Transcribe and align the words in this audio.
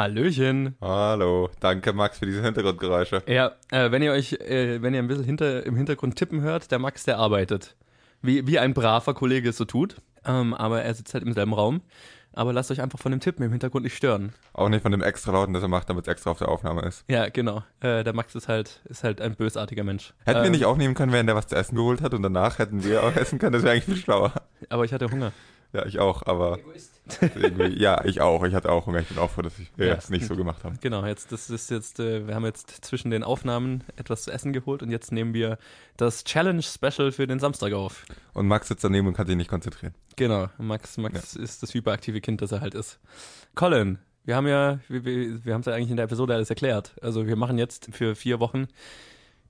Hallöchen. 0.00 0.76
Hallo, 0.80 1.50
danke 1.60 1.92
Max 1.92 2.20
für 2.20 2.24
diese 2.24 2.42
Hintergrundgeräusche. 2.42 3.22
Ja, 3.26 3.52
äh, 3.70 3.90
wenn 3.90 4.00
ihr 4.00 4.12
euch, 4.12 4.32
äh, 4.32 4.80
wenn 4.80 4.94
ihr 4.94 5.00
ein 5.00 5.08
bisschen 5.08 5.24
hinter, 5.24 5.66
im 5.66 5.76
Hintergrund 5.76 6.16
tippen 6.16 6.40
hört, 6.40 6.70
der 6.70 6.78
Max, 6.78 7.04
der 7.04 7.18
arbeitet. 7.18 7.76
Wie, 8.22 8.46
wie 8.46 8.58
ein 8.58 8.72
braver 8.72 9.12
Kollege 9.12 9.50
es 9.50 9.58
so 9.58 9.66
tut. 9.66 9.96
Ähm, 10.24 10.54
aber 10.54 10.80
er 10.80 10.94
sitzt 10.94 11.12
halt 11.12 11.22
im 11.22 11.34
selben 11.34 11.52
Raum. 11.52 11.82
Aber 12.32 12.54
lasst 12.54 12.70
euch 12.70 12.80
einfach 12.80 12.98
von 12.98 13.12
dem 13.12 13.20
Tippen 13.20 13.42
im 13.42 13.50
Hintergrund 13.50 13.84
nicht 13.84 13.94
stören. 13.94 14.32
Auch 14.54 14.70
nicht 14.70 14.80
von 14.80 14.92
dem 14.92 15.02
extra 15.02 15.32
Lauten, 15.32 15.52
das 15.52 15.62
er 15.62 15.68
macht, 15.68 15.90
damit 15.90 16.06
es 16.06 16.10
extra 16.10 16.30
auf 16.30 16.38
der 16.38 16.48
Aufnahme 16.48 16.80
ist. 16.80 17.04
Ja, 17.10 17.28
genau. 17.28 17.62
Äh, 17.80 18.02
der 18.02 18.14
Max 18.14 18.34
ist 18.34 18.48
halt, 18.48 18.80
ist 18.86 19.04
halt 19.04 19.20
ein 19.20 19.34
bösartiger 19.34 19.84
Mensch. 19.84 20.14
Hätten 20.24 20.38
ähm, 20.38 20.44
wir 20.44 20.50
nicht 20.50 20.64
aufnehmen 20.64 20.94
können, 20.94 21.12
während 21.12 21.28
er 21.28 21.36
was 21.36 21.48
zu 21.48 21.56
essen 21.56 21.76
geholt 21.76 22.00
hat 22.00 22.14
und 22.14 22.22
danach 22.22 22.58
hätten 22.58 22.84
wir 22.84 23.02
auch 23.04 23.14
essen 23.16 23.38
können, 23.38 23.52
das 23.52 23.64
wäre 23.64 23.74
eigentlich 23.74 23.84
viel 23.84 23.96
schlauer. 23.96 24.32
Aber 24.70 24.86
ich 24.86 24.94
hatte 24.94 25.10
Hunger. 25.10 25.32
Ja, 25.72 25.86
ich 25.86 25.98
auch, 26.00 26.26
aber 26.26 26.58
irgendwie, 27.20 27.80
ja, 27.80 28.04
ich 28.04 28.20
auch. 28.20 28.44
Ich 28.44 28.54
hatte 28.54 28.70
auch 28.70 28.86
Hunger. 28.86 29.00
Ich 29.00 29.08
bin 29.08 29.18
auch 29.18 29.30
froh, 29.30 29.42
dass 29.42 29.52
wir 29.76 29.86
Ja. 29.86 29.94
es 29.94 30.10
nicht 30.10 30.26
so 30.26 30.34
gemacht 30.36 30.64
haben. 30.64 30.78
Genau, 30.80 31.04
jetzt, 31.06 31.30
das 31.32 31.48
ist 31.50 31.70
jetzt, 31.70 32.00
äh, 32.00 32.26
wir 32.26 32.34
haben 32.34 32.44
jetzt 32.44 32.84
zwischen 32.84 33.10
den 33.10 33.22
Aufnahmen 33.22 33.84
etwas 33.96 34.22
zu 34.22 34.32
essen 34.32 34.52
geholt 34.52 34.82
und 34.82 34.90
jetzt 34.90 35.12
nehmen 35.12 35.32
wir 35.34 35.58
das 35.96 36.24
Challenge-Special 36.24 37.12
für 37.12 37.26
den 37.26 37.38
Samstag 37.38 37.72
auf. 37.72 38.04
Und 38.32 38.46
Max 38.48 38.68
sitzt 38.68 38.82
daneben 38.84 39.06
und 39.06 39.14
kann 39.14 39.26
sich 39.26 39.36
nicht 39.36 39.50
konzentrieren. 39.50 39.94
Genau, 40.16 40.48
Max, 40.58 40.96
Max 40.98 41.36
ist 41.36 41.62
das 41.62 41.72
hyperaktive 41.72 42.20
Kind, 42.20 42.42
das 42.42 42.52
er 42.52 42.60
halt 42.60 42.74
ist. 42.74 42.98
Colin, 43.54 43.98
wir 44.24 44.36
haben 44.36 44.46
ja, 44.46 44.80
wir, 44.88 45.04
wir, 45.04 45.44
wir 45.44 45.54
haben 45.54 45.60
es 45.60 45.66
ja 45.66 45.74
eigentlich 45.74 45.90
in 45.90 45.96
der 45.96 46.04
Episode 46.04 46.34
alles 46.34 46.50
erklärt. 46.50 46.94
Also 47.00 47.26
wir 47.26 47.36
machen 47.36 47.58
jetzt 47.58 47.88
für 47.92 48.14
vier 48.14 48.38
Wochen 48.40 48.66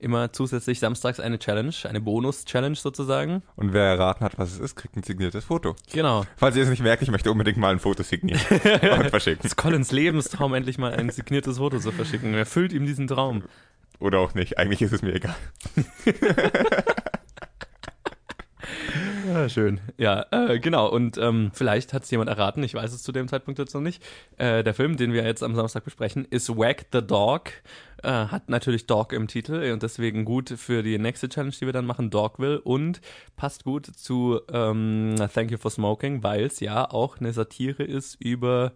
immer 0.01 0.33
zusätzlich 0.33 0.79
samstags 0.79 1.19
eine 1.19 1.39
Challenge, 1.39 1.73
eine 1.87 2.01
Bonus-Challenge 2.01 2.75
sozusagen. 2.75 3.43
Und 3.55 3.73
wer 3.73 3.83
erraten 3.83 4.25
hat, 4.25 4.37
was 4.37 4.53
es 4.53 4.59
ist, 4.59 4.75
kriegt 4.75 4.95
ein 4.97 5.03
signiertes 5.03 5.45
Foto. 5.45 5.75
Genau. 5.91 6.25
Falls 6.35 6.55
ihr 6.55 6.63
es 6.63 6.69
nicht 6.69 6.83
merkt, 6.83 7.01
ich 7.01 7.11
möchte 7.11 7.31
unbedingt 7.31 7.57
mal 7.57 7.71
ein 7.71 7.79
Foto 7.79 8.03
signieren 8.03 8.41
und 8.49 9.09
verschicken. 9.09 9.43
Das 9.43 9.51
ist 9.51 9.55
Collins 9.55 9.91
Lebenstraum, 9.91 10.53
endlich 10.53 10.77
mal 10.77 10.93
ein 10.93 11.09
signiertes 11.09 11.57
Foto 11.57 11.79
zu 11.79 11.91
verschicken. 11.91 12.33
Erfüllt 12.33 12.73
ihm 12.73 12.85
diesen 12.85 13.07
Traum. 13.07 13.43
Oder 13.99 14.19
auch 14.19 14.33
nicht. 14.33 14.57
Eigentlich 14.57 14.81
ist 14.81 14.93
es 14.93 15.01
mir 15.03 15.13
egal. 15.13 15.35
Ja, 19.31 19.47
schön. 19.47 19.79
Ja, 19.97 20.25
äh, 20.31 20.59
genau. 20.59 20.89
Und 20.89 21.17
ähm, 21.17 21.51
vielleicht 21.53 21.93
hat 21.93 22.03
es 22.03 22.11
jemand 22.11 22.29
erraten, 22.29 22.63
ich 22.63 22.73
weiß 22.73 22.91
es 22.91 23.01
zu 23.01 23.13
dem 23.13 23.29
Zeitpunkt 23.29 23.59
jetzt 23.59 23.73
noch 23.73 23.79
nicht. 23.79 24.03
Äh, 24.37 24.61
der 24.61 24.73
Film, 24.73 24.97
den 24.97 25.13
wir 25.13 25.23
jetzt 25.23 25.41
am 25.41 25.55
Samstag 25.55 25.85
besprechen, 25.85 26.27
ist 26.29 26.49
Wag 26.49 26.87
the 26.91 27.01
Dog. 27.01 27.51
Äh, 28.03 28.09
hat 28.09 28.49
natürlich 28.49 28.87
Dog 28.87 29.13
im 29.13 29.29
Titel 29.29 29.71
und 29.71 29.83
deswegen 29.83 30.25
gut 30.25 30.49
für 30.49 30.83
die 30.83 30.97
nächste 30.97 31.29
Challenge, 31.29 31.53
die 31.53 31.65
wir 31.65 31.71
dann 31.71 31.85
machen, 31.85 32.09
Dogville. 32.09 32.59
Und 32.59 32.99
passt 33.37 33.63
gut 33.63 33.85
zu 33.85 34.41
ähm, 34.51 35.15
Thank 35.33 35.51
You 35.51 35.57
for 35.57 35.71
Smoking, 35.71 36.23
weil 36.23 36.43
es 36.43 36.59
ja 36.59 36.89
auch 36.91 37.19
eine 37.19 37.31
Satire 37.31 37.83
ist 37.83 38.15
über 38.19 38.73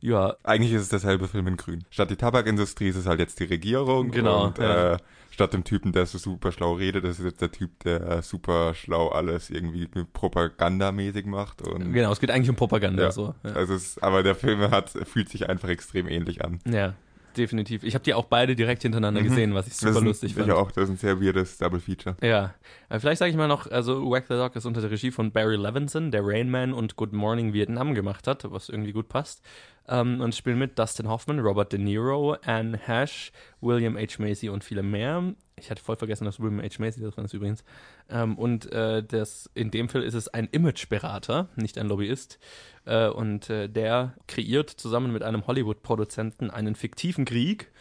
ja, 0.00 0.36
Eigentlich 0.44 0.72
ist 0.72 0.82
es 0.82 0.88
derselbe 0.90 1.26
Film 1.28 1.46
in 1.48 1.56
grün. 1.56 1.84
Statt 1.90 2.10
die 2.10 2.16
Tabakindustrie 2.16 2.88
ist 2.88 2.96
es 2.96 3.06
halt 3.06 3.18
jetzt 3.20 3.40
die 3.40 3.44
Regierung. 3.44 4.10
Genau, 4.10 4.46
Und 4.46 4.58
ja. 4.58 4.94
äh, 4.94 4.98
statt 5.30 5.52
dem 5.52 5.64
Typen, 5.64 5.92
der 5.92 6.06
so 6.06 6.18
super 6.18 6.52
schlau 6.52 6.72
redet, 6.74 7.04
das 7.04 7.18
ist 7.18 7.24
jetzt 7.24 7.40
der 7.40 7.50
Typ, 7.52 7.78
der 7.84 8.22
super 8.22 8.74
schlau 8.74 9.08
alles 9.08 9.50
irgendwie 9.50 9.86
propagandamäßig 10.12 11.26
macht. 11.26 11.62
Und 11.66 11.92
genau, 11.92 12.12
es 12.12 12.20
geht 12.20 12.30
eigentlich 12.30 12.50
um 12.50 12.56
Propaganda. 12.56 13.04
ja, 13.04 13.10
So. 13.12 13.34
Ja. 13.44 13.52
Also 13.52 13.74
es, 13.74 14.00
aber 14.02 14.22
der 14.22 14.34
Film 14.34 14.60
hat, 14.70 14.90
fühlt 14.90 15.28
sich 15.28 15.48
einfach 15.48 15.68
extrem 15.68 16.08
ähnlich 16.08 16.44
an. 16.44 16.60
ja, 16.64 16.94
definitiv. 17.36 17.84
Ich 17.84 17.94
habe 17.94 18.02
die 18.04 18.14
auch 18.14 18.24
beide 18.24 18.56
direkt 18.56 18.82
hintereinander 18.82 19.20
Mhm. 19.20 19.24
gesehen, 19.28 19.54
was 19.54 19.66
ich 19.68 19.74
Das 19.74 19.80
super 19.80 19.98
ein- 19.98 20.04
lustig 20.04 20.34
fand. 20.34 20.46
Ich 20.46 20.52
auch, 20.52 20.72
das 20.72 20.84
ist 20.84 20.90
ein 20.90 20.96
sehr 20.96 21.20
weirdes 21.20 21.58
Double 21.58 21.78
Feature. 21.78 22.16
Ja, 22.22 22.54
aber 22.88 22.98
vielleicht 23.00 23.18
sage 23.20 23.30
ich 23.30 23.36
mal 23.36 23.46
noch, 23.46 23.70
also 23.70 24.10
Whack 24.10 24.24
the 24.28 24.34
Dog 24.34 24.56
ist 24.56 24.64
unter 24.66 24.80
der 24.80 24.90
Regie 24.90 25.10
von 25.12 25.30
Barry 25.30 25.56
Levinson, 25.56 26.10
der 26.10 26.22
Rain 26.24 26.50
Man 26.50 26.72
und 26.72 26.96
Good 26.96 27.12
Morning 27.12 27.52
Vietnam 27.52 27.94
gemacht 27.94 28.26
hat, 28.26 28.50
was 28.50 28.68
irgendwie 28.68 28.92
gut 28.92 29.08
passt. 29.08 29.42
Ähm, 29.88 30.20
und 30.20 30.34
spielen 30.34 30.58
mit 30.58 30.78
Dustin 30.78 31.08
Hoffman, 31.08 31.40
Robert 31.40 31.72
De 31.72 31.78
Niro, 31.78 32.36
Anne 32.44 32.78
Hash, 32.78 33.32
William 33.60 33.96
H. 33.96 34.18
Macy 34.18 34.50
und 34.50 34.62
viele 34.62 34.82
mehr. 34.82 35.34
Ich 35.56 35.70
hatte 35.70 35.82
voll 35.82 35.96
vergessen, 35.96 36.24
dass 36.24 36.38
William 36.38 36.60
H. 36.60 36.76
Macy 36.78 37.00
das 37.00 37.16
ist 37.16 37.34
übrigens. 37.34 37.64
Ähm, 38.08 38.36
und 38.36 38.70
äh, 38.70 39.02
das, 39.02 39.50
in 39.54 39.70
dem 39.70 39.88
Fall 39.88 40.02
ist 40.02 40.14
es 40.14 40.28
ein 40.28 40.48
Imageberater, 40.52 41.48
nicht 41.56 41.78
ein 41.78 41.88
Lobbyist. 41.88 42.38
Äh, 42.84 43.08
und 43.08 43.48
äh, 43.50 43.68
der 43.68 44.14
kreiert 44.26 44.70
zusammen 44.70 45.12
mit 45.12 45.22
einem 45.22 45.46
Hollywood-Produzenten 45.46 46.50
einen 46.50 46.74
fiktiven 46.74 47.24
Krieg, 47.24 47.72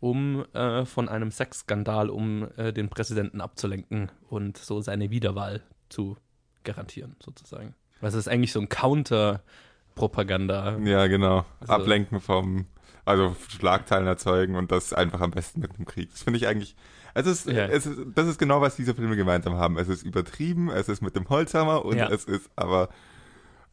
um 0.00 0.44
äh, 0.54 0.84
von 0.84 1.08
einem 1.08 1.30
Sexskandal 1.32 2.08
um 2.08 2.48
äh, 2.56 2.72
den 2.72 2.88
Präsidenten 2.88 3.40
abzulenken 3.40 4.12
und 4.28 4.56
so 4.58 4.80
seine 4.80 5.10
Wiederwahl 5.10 5.62
zu 5.88 6.16
garantieren, 6.62 7.16
sozusagen. 7.22 7.74
Was 8.00 8.14
ist 8.14 8.28
eigentlich 8.28 8.52
so 8.52 8.60
ein 8.60 8.68
Counter-Propaganda? 9.98 10.78
Ja, 10.84 11.06
genau. 11.06 11.44
Also- 11.60 11.72
Ablenken 11.72 12.20
vom, 12.20 12.66
also 13.04 13.36
Schlagzeilen 13.48 14.06
erzeugen 14.06 14.56
und 14.56 14.70
das 14.72 14.92
einfach 14.92 15.20
am 15.20 15.30
besten 15.30 15.60
mit 15.60 15.76
dem 15.76 15.84
Krieg. 15.86 16.10
Das 16.10 16.22
finde 16.22 16.38
ich 16.38 16.46
eigentlich, 16.46 16.76
es 17.14 17.26
ist, 17.26 17.46
Ja. 17.48 17.66
es 17.66 17.86
ist, 17.86 17.98
das 18.14 18.26
ist 18.28 18.38
genau, 18.38 18.60
was 18.60 18.76
diese 18.76 18.94
Filme 18.94 19.16
gemeinsam 19.16 19.54
haben. 19.54 19.78
Es 19.78 19.88
ist 19.88 20.02
übertrieben, 20.02 20.70
es 20.70 20.88
ist 20.88 21.00
mit 21.02 21.16
dem 21.16 21.28
Holzhammer 21.28 21.84
und 21.84 21.96
Ja. 21.96 22.08
es 22.10 22.24
ist 22.24 22.50
aber 22.56 22.88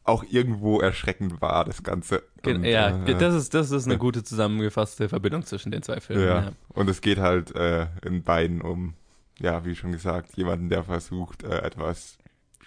auch 0.04 0.24
irgendwo 0.28 0.80
erschreckend 0.80 1.40
wahr, 1.42 1.64
das 1.64 1.82
Ganze. 1.82 2.22
Und, 2.44 2.62
ja, 2.64 3.04
äh, 3.04 3.14
das 3.16 3.34
ist, 3.34 3.54
das 3.54 3.72
ist 3.72 3.86
eine 3.86 3.98
gute 3.98 4.22
zusammengefasste 4.22 5.08
Verbindung 5.08 5.44
zwischen 5.44 5.72
den 5.72 5.82
zwei 5.82 6.00
Filmen. 6.00 6.24
ja. 6.24 6.42
Ja. 6.44 6.52
Und 6.68 6.88
es 6.88 7.00
geht 7.00 7.18
halt 7.18 7.54
äh, 7.56 7.88
in 8.04 8.22
beiden 8.22 8.60
um, 8.60 8.94
ja, 9.40 9.64
wie 9.64 9.74
schon 9.74 9.90
gesagt, 9.92 10.36
jemanden, 10.36 10.68
der 10.68 10.84
versucht, 10.84 11.42
äh, 11.42 11.58
etwas 11.58 12.18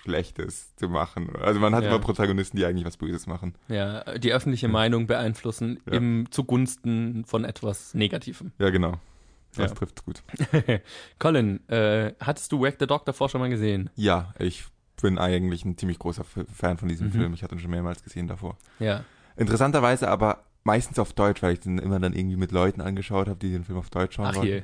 Schlechtes 0.03 0.75
zu 0.75 0.87
machen. 0.89 1.35
Also 1.41 1.59
man 1.59 1.75
hat 1.75 1.83
Ja. 1.83 1.89
immer 1.89 1.99
Protagonisten, 1.99 2.57
die 2.57 2.65
eigentlich 2.65 2.85
was 2.85 2.97
Böses 2.97 3.27
machen. 3.27 3.55
ja, 3.67 4.17
die 4.17 4.31
öffentliche 4.33 4.67
Meinung 4.67 5.07
beeinflussen 5.07 5.79
Ja. 5.85 5.93
im 5.93 6.27
zugunsten 6.31 7.25
von 7.25 7.43
etwas 7.45 7.93
Negativem. 7.93 8.51
Ja, 8.59 8.69
genau. 8.69 8.93
Das 9.55 9.71
Ja. 9.71 9.75
trifft 9.75 10.05
gut. 10.05 10.21
Colin, 11.19 11.67
äh, 11.69 12.13
hattest 12.19 12.51
du 12.51 12.61
Whack 12.61 12.75
the 12.79 12.88
Dog 12.88 13.05
davor 13.05 13.29
schon 13.29 13.41
mal 13.41 13.49
gesehen? 13.49 13.89
Ja, 13.95 14.33
ich 14.39 14.65
bin 15.01 15.17
eigentlich 15.17 15.65
ein 15.65 15.77
ziemlich 15.77 15.99
großer 15.99 16.23
Fan 16.23 16.77
von 16.77 16.88
diesem 16.89 17.07
Mhm. 17.07 17.11
Film. 17.11 17.33
Ich 17.33 17.43
hatte 17.43 17.55
ihn 17.55 17.59
schon 17.59 17.71
mehrmals 17.71 18.03
gesehen 18.03 18.27
davor. 18.27 18.57
Ja. 18.79 19.03
Interessanterweise 19.38 20.09
aber 20.09 20.43
meistens 20.63 20.99
auf 20.99 21.13
Deutsch, 21.13 21.41
weil 21.41 21.53
ich 21.53 21.59
den 21.61 21.77
immer 21.79 21.99
dann 21.99 22.13
irgendwie 22.13 22.35
mit 22.35 22.51
Leuten 22.51 22.81
angeschaut 22.81 23.27
habe, 23.27 23.39
die 23.39 23.51
den 23.51 23.63
Film 23.63 23.77
auf 23.79 23.89
Deutsch 23.89 24.15
schauen 24.15 24.27
Ach 24.27 24.35
wollten. 24.35 24.47
je. 24.47 24.61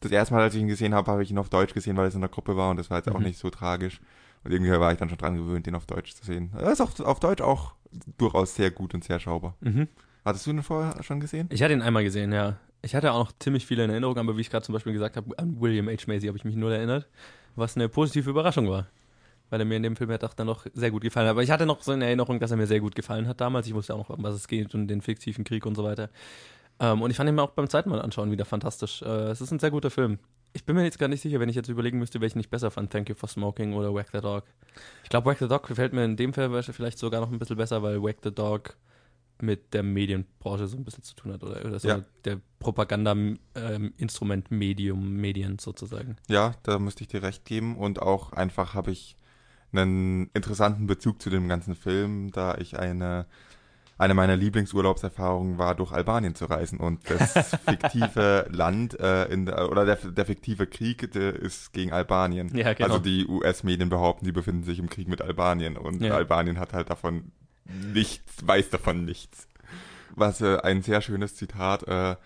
Das 0.00 0.10
erste 0.12 0.34
Mal, 0.34 0.42
als 0.42 0.54
ich 0.54 0.60
ihn 0.60 0.68
gesehen 0.68 0.94
habe, 0.94 1.10
habe 1.10 1.22
ich 1.22 1.30
ihn 1.30 1.38
auf 1.38 1.48
Deutsch 1.48 1.72
gesehen, 1.74 1.96
weil 1.96 2.08
es 2.08 2.14
in 2.14 2.20
der 2.20 2.30
Gruppe 2.30 2.56
war 2.56 2.70
und 2.70 2.78
das 2.78 2.90
war 2.90 2.98
jetzt 2.98 3.10
auch 3.10 3.18
Mhm. 3.18 3.26
nicht 3.26 3.38
so 3.38 3.48
tragisch. 3.50 4.00
Und 4.44 4.52
irgendwie 4.52 4.70
war 4.70 4.92
ich 4.92 4.98
dann 4.98 5.08
schon 5.08 5.18
dran 5.18 5.36
gewöhnt, 5.36 5.66
den 5.66 5.74
auf 5.74 5.86
Deutsch 5.86 6.14
zu 6.14 6.24
sehen. 6.24 6.52
Er 6.56 6.70
ist 6.70 6.80
auch 6.80 6.98
auf 7.00 7.20
Deutsch 7.20 7.42
auch 7.42 7.74
durchaus 8.18 8.54
sehr 8.54 8.70
gut 8.70 8.94
und 8.94 9.04
sehr 9.04 9.18
schaubar. 9.18 9.56
Mhm. 9.60 9.88
Hattest 10.24 10.46
du 10.46 10.50
ihn 10.50 10.62
vorher 10.62 11.02
schon 11.02 11.20
gesehen? 11.20 11.48
Ich 11.52 11.62
hatte 11.62 11.72
ihn 11.72 11.82
einmal 11.82 12.04
gesehen, 12.04 12.32
ja. 12.32 12.56
Ich 12.82 12.94
hatte 12.94 13.12
auch 13.12 13.26
noch 13.26 13.32
ziemlich 13.38 13.66
viele 13.66 13.84
in 13.84 13.90
Erinnerung, 13.90 14.18
aber 14.18 14.36
wie 14.36 14.40
ich 14.40 14.50
gerade 14.50 14.64
zum 14.64 14.72
Beispiel 14.72 14.92
gesagt 14.92 15.16
habe, 15.16 15.36
an 15.38 15.60
William 15.60 15.88
H. 15.88 16.04
Macy 16.06 16.26
habe 16.26 16.36
ich 16.36 16.44
mich 16.44 16.56
nur 16.56 16.72
erinnert, 16.72 17.08
was 17.54 17.76
eine 17.76 17.88
positive 17.88 18.30
Überraschung 18.30 18.68
war. 18.68 18.86
Weil 19.50 19.60
er 19.60 19.64
mir 19.64 19.76
in 19.76 19.84
dem 19.84 19.96
Film 19.96 20.10
ja 20.10 20.18
doch 20.18 20.34
dann 20.34 20.48
noch 20.48 20.66
sehr 20.74 20.90
gut 20.90 21.02
gefallen 21.02 21.26
hat. 21.26 21.32
Aber 21.32 21.42
ich 21.42 21.50
hatte 21.50 21.66
noch 21.66 21.80
so 21.82 21.92
in 21.92 22.02
Erinnerung, 22.02 22.40
dass 22.40 22.50
er 22.50 22.56
mir 22.56 22.66
sehr 22.66 22.80
gut 22.80 22.96
gefallen 22.96 23.28
hat 23.28 23.40
damals. 23.40 23.66
Ich 23.68 23.74
wusste 23.74 23.94
auch 23.94 24.08
noch, 24.08 24.10
um 24.10 24.22
was 24.24 24.34
es 24.34 24.48
geht 24.48 24.74
und 24.74 24.88
den 24.88 25.00
fiktiven 25.02 25.44
Krieg 25.44 25.64
und 25.66 25.76
so 25.76 25.84
weiter. 25.84 26.10
Ähm, 26.80 27.02
und 27.02 27.10
ich 27.10 27.16
fand 27.16 27.28
ihn 27.28 27.36
mir 27.36 27.42
auch 27.42 27.50
beim 27.50 27.68
zweiten 27.68 27.90
Mal 27.90 28.00
anschauen 28.02 28.30
wieder 28.30 28.44
fantastisch. 28.44 29.02
Äh, 29.02 29.30
es 29.30 29.40
ist 29.40 29.52
ein 29.52 29.60
sehr 29.60 29.70
guter 29.70 29.90
Film. 29.90 30.18
Ich 30.56 30.64
bin 30.64 30.74
mir 30.74 30.84
jetzt 30.84 30.98
gar 30.98 31.08
nicht 31.08 31.20
sicher, 31.20 31.38
wenn 31.38 31.50
ich 31.50 31.54
jetzt 31.54 31.68
überlegen 31.68 31.98
müsste, 31.98 32.22
welchen 32.22 32.40
ich 32.40 32.48
besser 32.48 32.70
fand. 32.70 32.90
Thank 32.90 33.10
You 33.10 33.14
for 33.14 33.28
Smoking 33.28 33.74
oder 33.74 33.92
Whack 33.92 34.08
the 34.10 34.22
Dog. 34.22 34.44
Ich 35.02 35.10
glaube, 35.10 35.28
Whack 35.28 35.38
the 35.38 35.48
Dog 35.48 35.68
gefällt 35.68 35.92
mir 35.92 36.02
in 36.02 36.16
dem 36.16 36.32
Fall 36.32 36.62
vielleicht 36.62 36.98
sogar 36.98 37.20
noch 37.20 37.30
ein 37.30 37.38
bisschen 37.38 37.58
besser, 37.58 37.82
weil 37.82 38.02
Whack 38.02 38.16
the 38.24 38.34
Dog 38.34 38.74
mit 39.38 39.74
der 39.74 39.82
Medienbranche 39.82 40.66
so 40.66 40.78
ein 40.78 40.84
bisschen 40.84 41.02
zu 41.02 41.14
tun 41.14 41.34
hat 41.34 41.42
oder, 41.42 41.62
oder 41.62 41.78
so 41.78 41.88
Ja. 41.88 42.04
der 42.24 42.40
Propaganda-Instrument 42.58 44.50
Medium, 44.50 45.16
Medien 45.16 45.58
sozusagen. 45.58 46.16
Ja, 46.26 46.54
da 46.62 46.78
müsste 46.78 47.02
ich 47.02 47.08
dir 47.08 47.22
recht 47.22 47.44
geben. 47.44 47.76
Und 47.76 48.00
auch 48.00 48.32
einfach 48.32 48.72
habe 48.72 48.92
ich 48.92 49.18
einen 49.72 50.30
interessanten 50.32 50.86
Bezug 50.86 51.20
zu 51.20 51.28
dem 51.28 51.48
ganzen 51.48 51.74
Film, 51.74 52.30
da 52.32 52.56
ich 52.56 52.78
eine, 52.78 53.26
eine 53.98 54.14
meiner 54.14 54.36
Lieblingsurlaubserfahrungen 54.36 55.58
war, 55.58 55.74
durch 55.74 55.92
Albanien 55.92 56.34
zu 56.34 56.44
reisen. 56.46 56.78
Und 56.78 57.08
das 57.10 57.32
fiktive 57.68 58.46
Land 58.50 58.98
äh, 59.00 59.24
in 59.26 59.46
der, 59.46 59.70
oder 59.70 59.86
der, 59.86 59.96
der 59.96 60.26
fiktive 60.26 60.66
Krieg 60.66 61.10
der 61.12 61.34
ist 61.34 61.72
gegen 61.72 61.92
Albanien. 61.92 62.54
Ja, 62.54 62.74
genau. 62.74 62.88
Also 62.88 62.98
die 62.98 63.26
US-Medien 63.26 63.88
behaupten, 63.88 64.24
die 64.24 64.32
befinden 64.32 64.64
sich 64.64 64.78
im 64.78 64.90
Krieg 64.90 65.08
mit 65.08 65.22
Albanien 65.22 65.76
und 65.76 66.02
Ja. 66.02 66.14
Albanien 66.14 66.58
hat 66.58 66.72
halt 66.72 66.90
davon 66.90 67.32
nichts, 67.64 68.46
weiß 68.46 68.70
davon 68.70 69.04
nichts. 69.04 69.48
Was 70.14 70.40
äh, 70.40 70.58
ein 70.58 70.82
sehr 70.82 71.00
schönes 71.00 71.34
Zitat 71.34 71.82
äh, 71.88 72.16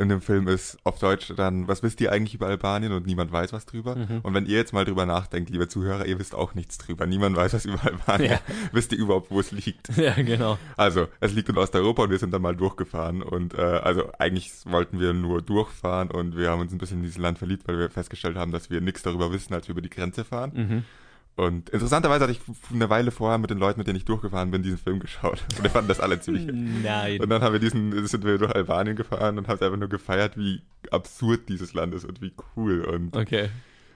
in 0.00 0.08
dem 0.08 0.20
Film 0.20 0.48
ist 0.48 0.78
auf 0.84 0.98
Deutsch 0.98 1.32
dann, 1.36 1.68
was 1.68 1.82
wisst 1.82 2.00
ihr 2.00 2.10
eigentlich 2.10 2.34
über 2.34 2.46
Albanien 2.46 2.92
und 2.92 3.06
niemand 3.06 3.30
weiß 3.30 3.52
was 3.52 3.66
drüber? 3.66 3.96
Mhm. 3.96 4.20
Und 4.22 4.34
wenn 4.34 4.46
ihr 4.46 4.56
jetzt 4.56 4.72
mal 4.72 4.84
drüber 4.84 5.04
nachdenkt, 5.04 5.50
liebe 5.50 5.68
Zuhörer, 5.68 6.06
ihr 6.06 6.18
wisst 6.18 6.34
auch 6.34 6.54
nichts 6.54 6.78
drüber. 6.78 7.06
Niemand 7.06 7.36
weiß 7.36 7.52
was 7.52 7.66
über 7.66 7.84
Albanien. 7.84 8.32
Ja. 8.32 8.40
Wisst 8.72 8.92
ihr 8.92 8.98
überhaupt, 8.98 9.30
wo 9.30 9.40
es 9.40 9.52
liegt? 9.52 9.88
ja, 9.96 10.14
genau. 10.14 10.58
Also, 10.76 11.08
es 11.20 11.34
liegt 11.34 11.48
in 11.48 11.58
Osteuropa 11.58 12.04
und 12.04 12.10
wir 12.10 12.18
sind 12.18 12.32
dann 12.32 12.42
mal 12.42 12.56
durchgefahren 12.56 13.22
und 13.22 13.54
äh, 13.54 13.60
also 13.60 14.10
eigentlich 14.18 14.52
wollten 14.64 15.00
wir 15.00 15.12
nur 15.12 15.42
durchfahren 15.42 16.10
und 16.10 16.36
wir 16.36 16.50
haben 16.50 16.60
uns 16.60 16.72
ein 16.72 16.78
bisschen 16.78 16.98
in 16.98 17.02
dieses 17.02 17.18
Land 17.18 17.38
verliebt, 17.38 17.68
weil 17.68 17.78
wir 17.78 17.90
festgestellt 17.90 18.36
haben, 18.36 18.52
dass 18.52 18.70
wir 18.70 18.80
nichts 18.80 19.02
darüber 19.02 19.32
wissen, 19.32 19.52
als 19.52 19.68
wir 19.68 19.72
über 19.72 19.82
die 19.82 19.90
Grenze 19.90 20.24
fahren. 20.24 20.52
Mhm. 20.54 20.84
Und 21.40 21.70
interessanterweise 21.70 22.24
hatte 22.24 22.32
ich 22.32 22.40
eine 22.70 22.90
Weile 22.90 23.10
vorher 23.10 23.38
mit 23.38 23.48
den 23.48 23.56
Leuten, 23.56 23.80
mit 23.80 23.86
denen 23.86 23.96
ich 23.96 24.04
durchgefahren 24.04 24.50
bin, 24.50 24.62
diesen 24.62 24.76
Film 24.76 25.00
geschaut. 25.00 25.42
Und 25.56 25.62
wir 25.62 25.70
fanden 25.70 25.88
das 25.88 25.98
alle 25.98 26.20
ziemlich. 26.20 26.46
Nein. 26.46 27.18
Und 27.18 27.30
dann 27.30 27.40
haben 27.40 27.54
wir 27.54 27.60
diesen, 27.60 28.06
sind 28.06 28.24
wir 28.24 28.36
durch 28.36 28.54
Albanien 28.54 28.94
gefahren 28.94 29.38
und 29.38 29.48
haben 29.48 29.58
einfach 29.58 29.78
nur 29.78 29.88
gefeiert, 29.88 30.36
wie 30.36 30.60
absurd 30.90 31.48
dieses 31.48 31.72
Land 31.72 31.94
ist 31.94 32.04
und 32.04 32.20
wie 32.20 32.34
cool. 32.56 32.82
Und 32.84 33.16
Okay. 33.16 33.48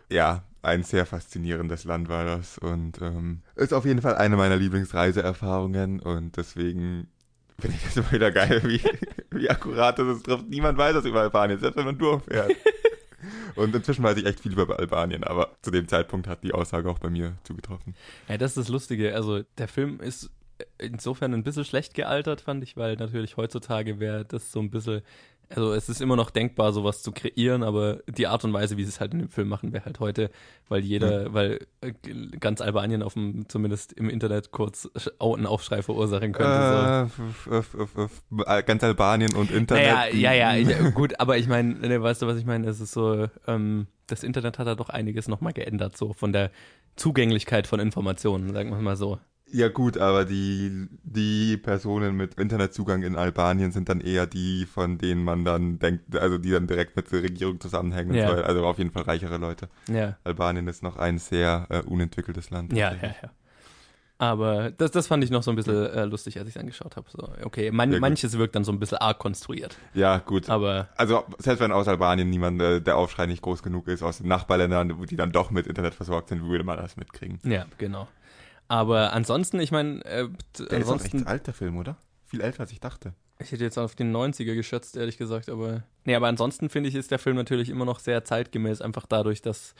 ja, 0.08 0.42
ein 0.62 0.84
sehr 0.84 1.04
faszinierendes 1.04 1.84
Land 1.84 2.08
war 2.08 2.24
das. 2.24 2.56
Und 2.56 3.02
ähm, 3.02 3.42
ist 3.56 3.74
auf 3.74 3.84
jeden 3.84 4.00
Fall 4.00 4.14
eine 4.14 4.36
meiner 4.36 4.56
Lieblingsreiseerfahrungen. 4.56 6.00
Und 6.00 6.38
deswegen 6.38 7.08
finde 7.58 7.76
ich 7.76 7.84
das 7.84 7.96
immer 7.98 8.12
wieder 8.12 8.32
geil, 8.32 8.62
wie, 8.64 8.80
wie 9.38 9.50
akkurat 9.50 9.98
das 9.98 10.16
ist. 10.16 10.24
Trifft. 10.24 10.48
Niemand 10.48 10.78
weiß 10.78 10.94
das 10.94 11.04
über 11.04 11.20
Albanien, 11.20 11.60
selbst 11.60 11.76
wenn 11.76 11.84
man 11.84 11.98
durchfährt. 11.98 12.52
Und 13.54 13.74
inzwischen 13.74 14.02
weiß 14.02 14.16
ich 14.16 14.26
echt 14.26 14.40
viel 14.40 14.52
über 14.52 14.78
Albanien, 14.78 15.24
aber 15.24 15.50
zu 15.62 15.70
dem 15.70 15.88
Zeitpunkt 15.88 16.26
hat 16.26 16.42
die 16.42 16.52
Aussage 16.52 16.88
auch 16.90 16.98
bei 16.98 17.10
mir 17.10 17.34
zugetroffen. 17.44 17.94
Ja, 18.28 18.38
das 18.38 18.52
ist 18.52 18.56
das 18.58 18.68
Lustige. 18.68 19.14
Also 19.14 19.42
der 19.58 19.68
Film 19.68 20.00
ist 20.00 20.30
insofern 20.78 21.34
ein 21.34 21.42
bisschen 21.42 21.64
schlecht 21.64 21.94
gealtert, 21.94 22.40
fand 22.40 22.62
ich, 22.62 22.76
weil 22.76 22.96
natürlich 22.96 23.36
heutzutage 23.36 23.98
wäre 23.98 24.24
das 24.24 24.52
so 24.52 24.60
ein 24.60 24.70
bisschen, 24.70 25.02
also 25.48 25.72
es 25.72 25.88
ist 25.88 26.00
immer 26.00 26.16
noch 26.16 26.30
denkbar, 26.30 26.72
sowas 26.72 27.02
zu 27.02 27.12
kreieren, 27.12 27.62
aber 27.62 27.98
die 28.08 28.26
Art 28.26 28.44
und 28.44 28.52
Weise, 28.52 28.76
wie 28.76 28.84
sie 28.84 28.88
es 28.90 29.00
halt 29.00 29.12
in 29.12 29.20
dem 29.20 29.28
Film 29.28 29.48
machen, 29.48 29.72
wäre 29.72 29.84
halt 29.84 30.00
heute, 30.00 30.30
weil 30.68 30.80
jeder, 30.82 31.32
weil 31.34 31.66
äh, 31.80 31.92
ganz 32.40 32.60
Albanien 32.60 33.02
auf 33.02 33.14
dem, 33.14 33.48
zumindest 33.48 33.92
im 33.92 34.08
Internet 34.10 34.50
kurz 34.52 34.88
einen 35.20 35.46
Aufschrei 35.46 35.82
verursachen 35.82 36.32
könnte. 36.32 37.08
so. 37.46 37.52
Äh, 37.54 37.58
f- 37.58 37.86
f- 37.96 38.66
ganz 38.66 38.82
Albanien 38.84 39.34
und 39.34 39.50
Internet. 39.50 39.84
Naja, 39.84 40.06
ja, 40.14 40.32
ja, 40.32 40.56
ich, 40.56 40.94
gut, 40.94 41.20
aber 41.20 41.36
ich 41.38 41.48
meine, 41.48 41.74
ne, 41.74 42.02
weißt 42.02 42.22
du, 42.22 42.26
was 42.26 42.38
ich 42.38 42.46
meine? 42.46 42.68
Es 42.68 42.80
ist 42.80 42.92
so, 42.92 43.28
ähm, 43.46 43.86
das 44.06 44.22
Internet 44.22 44.58
hat 44.58 44.66
da 44.66 44.74
doch 44.74 44.88
einiges 44.90 45.28
nochmal 45.28 45.52
geändert, 45.52 45.96
so 45.96 46.12
von 46.12 46.32
der 46.32 46.50
Zugänglichkeit 46.96 47.66
von 47.66 47.80
Informationen, 47.80 48.52
sagen 48.52 48.70
wir 48.70 48.78
mal 48.78 48.96
so. 48.96 49.18
Ja 49.50 49.68
gut, 49.68 49.98
aber 49.98 50.24
die, 50.24 50.88
die 51.04 51.56
Personen 51.56 52.16
mit 52.16 52.34
Internetzugang 52.34 53.02
in 53.02 53.14
Albanien 53.14 53.70
sind 53.72 53.88
dann 53.88 54.00
eher 54.00 54.26
die, 54.26 54.66
von 54.66 54.98
denen 54.98 55.22
man 55.22 55.44
dann 55.44 55.78
denkt, 55.78 56.16
also 56.16 56.38
die 56.38 56.50
dann 56.50 56.66
direkt 56.66 56.96
mit 56.96 57.12
der 57.12 57.22
Regierung 57.22 57.60
zusammenhängen. 57.60 58.10
und 58.10 58.16
Ja. 58.16 58.36
so. 58.36 58.42
Also 58.42 58.64
auf 58.66 58.78
jeden 58.78 58.90
Fall 58.90 59.02
reichere 59.02 59.36
Leute. 59.38 59.68
Ja, 59.88 60.16
Albanien 60.24 60.66
ist 60.66 60.82
noch 60.82 60.96
ein 60.96 61.18
sehr 61.18 61.66
äh, 61.68 61.80
unentwickeltes 61.82 62.50
Land. 62.50 62.72
ja, 62.72 62.92
ja, 62.94 63.14
ja. 63.22 63.30
Aber 64.16 64.70
das, 64.70 64.92
das 64.92 65.08
fand 65.08 65.24
ich 65.24 65.30
noch 65.30 65.42
so 65.42 65.50
ein 65.50 65.56
bisschen 65.56 65.86
äh, 65.86 66.04
lustig, 66.04 66.38
als 66.38 66.48
ich 66.48 66.54
es 66.54 66.60
angeschaut 66.60 66.96
habe. 66.96 67.06
So, 67.10 67.28
okay, 67.42 67.72
man, 67.72 67.98
manches 67.98 68.38
wirkt 68.38 68.54
dann 68.54 68.62
so 68.64 68.70
ein 68.70 68.78
bisschen 68.78 68.98
arg 68.98 69.18
konstruiert. 69.18 69.76
Ja, 69.92 70.18
gut. 70.18 70.48
Aber 70.48 70.88
Also 70.96 71.24
selbst 71.38 71.60
wenn 71.60 71.72
aus 71.72 71.88
Albanien 71.88 72.30
niemand, 72.30 72.62
äh, 72.62 72.80
der 72.80 72.96
Aufschrei 72.96 73.26
nicht 73.26 73.42
groß 73.42 73.62
genug 73.62 73.88
ist, 73.88 74.02
aus 74.04 74.18
den 74.18 74.28
Nachbarländern, 74.28 75.04
die 75.10 75.16
dann 75.16 75.32
doch 75.32 75.50
mit 75.50 75.66
Internet 75.66 75.94
versorgt 75.94 76.28
sind, 76.28 76.44
würde 76.48 76.62
man 76.64 76.76
das 76.76 76.96
mitkriegen. 76.96 77.40
ja, 77.42 77.66
genau. 77.76 78.06
Aber 78.68 79.12
ansonsten, 79.12 79.60
ich 79.60 79.70
meine, 79.70 80.04
äh, 80.04 80.28
Der 80.58 80.78
ist 80.78 80.86
auch 80.86 80.92
ansonsten, 80.94 81.18
echt 81.18 81.26
alt, 81.26 81.46
der 81.46 81.54
Film, 81.54 81.76
oder? 81.76 81.96
Viel 82.26 82.40
älter, 82.40 82.60
als 82.60 82.72
ich 82.72 82.80
dachte. 82.80 83.14
ich 83.38 83.52
hätte 83.52 83.64
jetzt 83.64 83.78
auf 83.78 83.94
den 83.94 84.14
90er 84.14 84.54
geschätzt, 84.54 84.96
ehrlich 84.96 85.18
gesagt, 85.18 85.48
aber. 85.48 85.82
Nee, 86.04 86.14
aber 86.14 86.28
ansonsten 86.28 86.68
finde 86.70 86.88
ich, 86.88 86.94
ist 86.94 87.10
der 87.10 87.18
Film 87.18 87.36
natürlich 87.36 87.68
immer 87.68 87.84
noch 87.84 87.98
sehr 87.98 88.24
zeitgemäß, 88.24 88.80
einfach 88.80 89.06
dadurch, 89.06 89.42
dass 89.42 89.74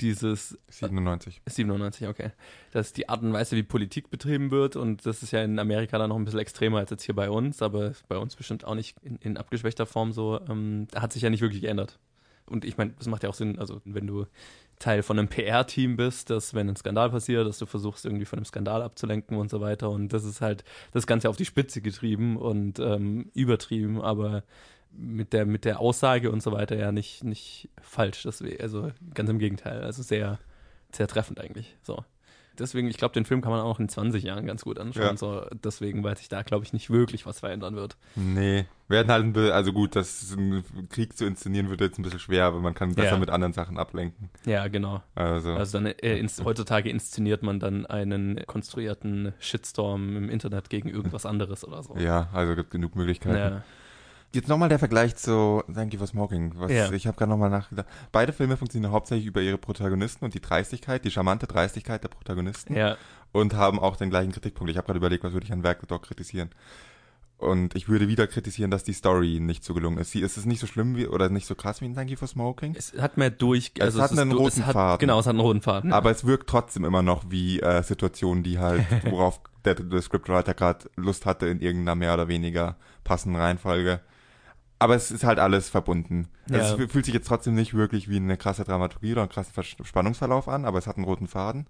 dieses 0.00 0.58
97. 0.68 1.40
97, 1.46 2.06
okay. 2.08 2.32
Das 2.72 2.88
ist 2.88 2.96
die 2.98 3.08
Art 3.08 3.22
und 3.22 3.32
Weise, 3.32 3.56
wie 3.56 3.62
Politik 3.62 4.10
betrieben 4.10 4.50
wird 4.50 4.76
und 4.76 5.06
das 5.06 5.22
ist 5.22 5.30
ja 5.30 5.42
in 5.42 5.58
Amerika 5.58 5.96
dann 5.96 6.10
noch 6.10 6.16
ein 6.16 6.24
bisschen 6.24 6.40
extremer 6.40 6.78
als 6.78 6.90
jetzt 6.90 7.04
hier 7.04 7.14
bei 7.14 7.30
uns, 7.30 7.62
aber 7.62 7.86
ist 7.86 8.06
bei 8.06 8.18
uns 8.18 8.36
bestimmt 8.36 8.64
auch 8.64 8.74
nicht 8.74 8.96
in, 9.02 9.16
in 9.16 9.36
abgeschwächter 9.38 9.86
Form 9.86 10.12
so. 10.12 10.38
Ähm, 10.48 10.86
hat 10.94 11.12
sich 11.14 11.22
ja 11.22 11.30
nicht 11.30 11.40
wirklich 11.40 11.62
geändert. 11.62 11.98
Und 12.48 12.64
ich 12.64 12.76
meine, 12.76 12.92
das 12.98 13.06
macht 13.08 13.22
ja 13.22 13.28
auch 13.28 13.34
Sinn, 13.34 13.58
also 13.58 13.80
wenn 13.84 14.06
du 14.06 14.26
Teil 14.78 15.02
von 15.02 15.18
einem 15.18 15.28
PR-Team 15.28 15.96
bist, 15.96 16.30
dass 16.30 16.54
wenn 16.54 16.68
ein 16.68 16.76
Skandal 16.76 17.10
passiert, 17.10 17.46
dass 17.46 17.58
du 17.58 17.66
versuchst 17.66 18.04
irgendwie 18.04 18.26
von 18.26 18.38
einem 18.38 18.44
Skandal 18.44 18.82
abzulenken 18.82 19.36
und 19.38 19.50
so 19.50 19.60
weiter 19.60 19.90
und 19.90 20.12
das 20.12 20.24
ist 20.24 20.40
halt 20.40 20.64
das 20.92 21.06
Ganze 21.06 21.30
auf 21.30 21.36
die 21.36 21.46
Spitze 21.46 21.80
getrieben 21.80 22.36
und 22.36 22.78
ähm, 22.78 23.30
übertrieben, 23.34 24.02
aber 24.02 24.44
mit 24.92 25.32
der 25.32 25.46
mit 25.46 25.64
der 25.64 25.80
Aussage 25.80 26.30
und 26.30 26.42
so 26.42 26.52
weiter 26.52 26.76
ja 26.76 26.92
nicht 26.92 27.24
nicht 27.24 27.70
falsch, 27.80 28.22
deswegen, 28.24 28.60
also 28.60 28.90
ganz 29.14 29.30
im 29.30 29.38
Gegenteil, 29.38 29.82
also 29.82 30.02
sehr 30.02 30.38
sehr 30.92 31.08
treffend 31.08 31.40
eigentlich. 31.40 31.76
So. 31.82 32.04
Deswegen, 32.58 32.88
ich 32.88 32.96
glaube, 32.96 33.14
den 33.14 33.24
Film 33.24 33.40
kann 33.42 33.50
man 33.52 33.60
auch 33.60 33.78
in 33.80 33.88
20 33.88 34.22
Jahren 34.24 34.46
ganz 34.46 34.62
gut 34.62 34.78
anschauen. 34.78 35.02
Ja. 35.04 35.16
So, 35.16 35.46
deswegen, 35.64 36.02
weil 36.04 36.16
sich 36.16 36.28
da, 36.28 36.42
glaube 36.42 36.64
ich, 36.64 36.72
nicht 36.72 36.90
wirklich 36.90 37.26
was 37.26 37.40
verändern 37.40 37.76
wird. 37.76 37.96
Nee, 38.14 38.66
werden 38.88 39.10
halt 39.10 39.24
ein 39.24 39.32
bisschen, 39.32 39.52
also 39.52 39.72
gut, 39.72 39.96
das 39.96 40.34
ein 40.36 40.64
Krieg 40.90 41.16
zu 41.16 41.24
inszenieren 41.26 41.68
wird 41.70 41.80
jetzt 41.80 41.98
ein 41.98 42.02
bisschen 42.02 42.20
schwer, 42.20 42.44
aber 42.44 42.60
man 42.60 42.74
kann 42.74 42.94
besser 42.94 43.12
Ja. 43.12 43.18
mit 43.18 43.30
anderen 43.30 43.52
Sachen 43.52 43.78
ablenken. 43.78 44.30
Ja, 44.44 44.68
genau. 44.68 45.02
Also, 45.14 45.52
Also 45.54 45.78
dann 45.78 45.86
äh, 45.86 46.18
ins, 46.18 46.42
heutzutage 46.44 46.88
inszeniert 46.90 47.42
man 47.42 47.60
dann 47.60 47.86
einen 47.86 48.40
konstruierten 48.46 49.32
Shitstorm 49.38 50.16
im 50.16 50.28
Internet 50.30 50.70
gegen 50.70 50.88
irgendwas 50.88 51.26
anderes 51.26 51.64
oder 51.66 51.82
so. 51.82 51.96
ja, 51.96 52.28
also 52.32 52.54
gibt 52.54 52.70
genug 52.70 52.94
Möglichkeiten. 52.96 53.36
Ja. 53.54 53.62
Jetzt 54.36 54.48
nochmal 54.48 54.68
der 54.68 54.78
Vergleich 54.78 55.16
zu 55.16 55.62
Thank 55.72 55.94
You 55.94 55.98
for 55.98 56.06
Smoking. 56.06 56.52
Was, 56.56 56.70
Ja. 56.70 56.92
Ich 56.92 57.06
habe 57.06 57.16
gerade 57.16 57.30
nochmal 57.30 57.48
nachgedacht. 57.48 57.86
Beide 58.12 58.34
Filme 58.34 58.58
funktionieren 58.58 58.92
hauptsächlich 58.92 59.26
über 59.26 59.40
ihre 59.40 59.56
Protagonisten 59.56 60.26
und 60.26 60.34
die 60.34 60.40
Dreistigkeit, 60.40 61.04
die 61.04 61.10
charmante 61.10 61.46
Dreistigkeit 61.46 62.02
der 62.04 62.08
Protagonisten 62.08 62.76
ja. 62.76 62.96
und 63.32 63.54
haben 63.54 63.78
auch 63.78 63.96
den 63.96 64.10
gleichen 64.10 64.32
Kritikpunkt. 64.32 64.70
Ich 64.70 64.76
habe 64.76 64.86
gerade 64.86 64.98
überlegt, 64.98 65.24
was 65.24 65.32
würde 65.32 65.46
ich 65.46 65.52
an 65.52 65.62
Werk 65.62 65.88
Dog 65.88 66.02
kritisieren. 66.02 66.50
Und 67.38 67.74
ich 67.76 67.88
würde 67.88 68.08
wieder 68.08 68.26
kritisieren, 68.26 68.70
dass 68.70 68.84
die 68.84 68.92
Story 68.92 69.40
nicht 69.40 69.64
so 69.64 69.72
gelungen 69.72 69.98
ist. 69.98 70.10
Sie 70.10 70.20
ist 70.20 70.36
es 70.36 70.44
nicht 70.46 70.60
so 70.60 70.66
schlimm 70.66 70.96
wie 70.96 71.06
oder 71.06 71.28
nicht 71.28 71.46
so 71.46 71.54
krass 71.54 71.80
wie 71.80 71.86
in 71.86 71.94
Thank 71.94 72.10
You 72.10 72.16
for 72.16 72.28
Smoking. 72.28 72.74
Es 72.76 72.94
hat 72.98 73.16
mehr 73.16 73.30
durch. 73.30 73.72
Es 73.74 73.82
Also 73.82 74.02
hat 74.02 74.12
ist 74.12 74.18
einen 74.18 74.32
roten 74.32 74.60
es 74.60 74.66
hat, 74.66 74.72
Faden. 74.74 75.00
Genau, 75.00 75.18
es 75.18 75.26
hat 75.26 75.30
einen 75.30 75.40
roten 75.40 75.60
Faden. 75.62 75.92
Aber 75.92 76.10
es 76.10 76.26
wirkt 76.26 76.48
trotzdem 76.48 76.84
immer 76.84 77.02
noch 77.02 77.30
wie 77.30 77.60
äh, 77.60 77.82
Situationen, 77.82 78.42
die 78.42 78.58
halt, 78.58 78.84
worauf 79.10 79.40
der, 79.64 79.74
der 79.74 80.02
Scriptwriter 80.02 80.54
gerade 80.54 80.90
Lust 80.96 81.24
hatte 81.26 81.46
in 81.46 81.60
irgendeiner 81.60 81.94
mehr 81.94 82.14
oder 82.14 82.28
weniger 82.28 82.76
passenden 83.04 83.40
Reihenfolge. 83.40 84.00
Aber 84.78 84.94
es 84.94 85.10
ist 85.10 85.24
halt 85.24 85.38
alles 85.38 85.68
verbunden. 85.68 86.28
Ja. 86.50 86.58
Es 86.58 86.74
fü- 86.74 86.88
fühlt 86.88 87.04
sich 87.06 87.14
jetzt 87.14 87.28
trotzdem 87.28 87.54
nicht 87.54 87.72
wirklich 87.74 88.08
wie 88.10 88.16
eine 88.16 88.36
krasse 88.36 88.64
Dramaturgie 88.64 89.12
oder 89.12 89.22
einen 89.22 89.30
krassen 89.30 89.52
Spannungsverlauf 89.84 90.48
an, 90.48 90.64
aber 90.64 90.78
es 90.78 90.86
hat 90.86 90.96
einen 90.96 91.06
roten 91.06 91.28
Faden. 91.28 91.66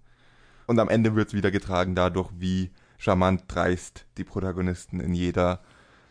Und 0.67 0.81
am 0.81 0.89
Ende 0.89 1.15
wird 1.15 1.29
es 1.29 1.35
wieder 1.35 1.53
getragen 1.53 1.95
dadurch, 1.95 2.31
wie 2.39 2.71
charmant 2.99 3.45
dreist 3.47 4.07
die 4.19 4.25
Protagonisten 4.25 4.99
in 4.99 5.15
jeder 5.15 5.61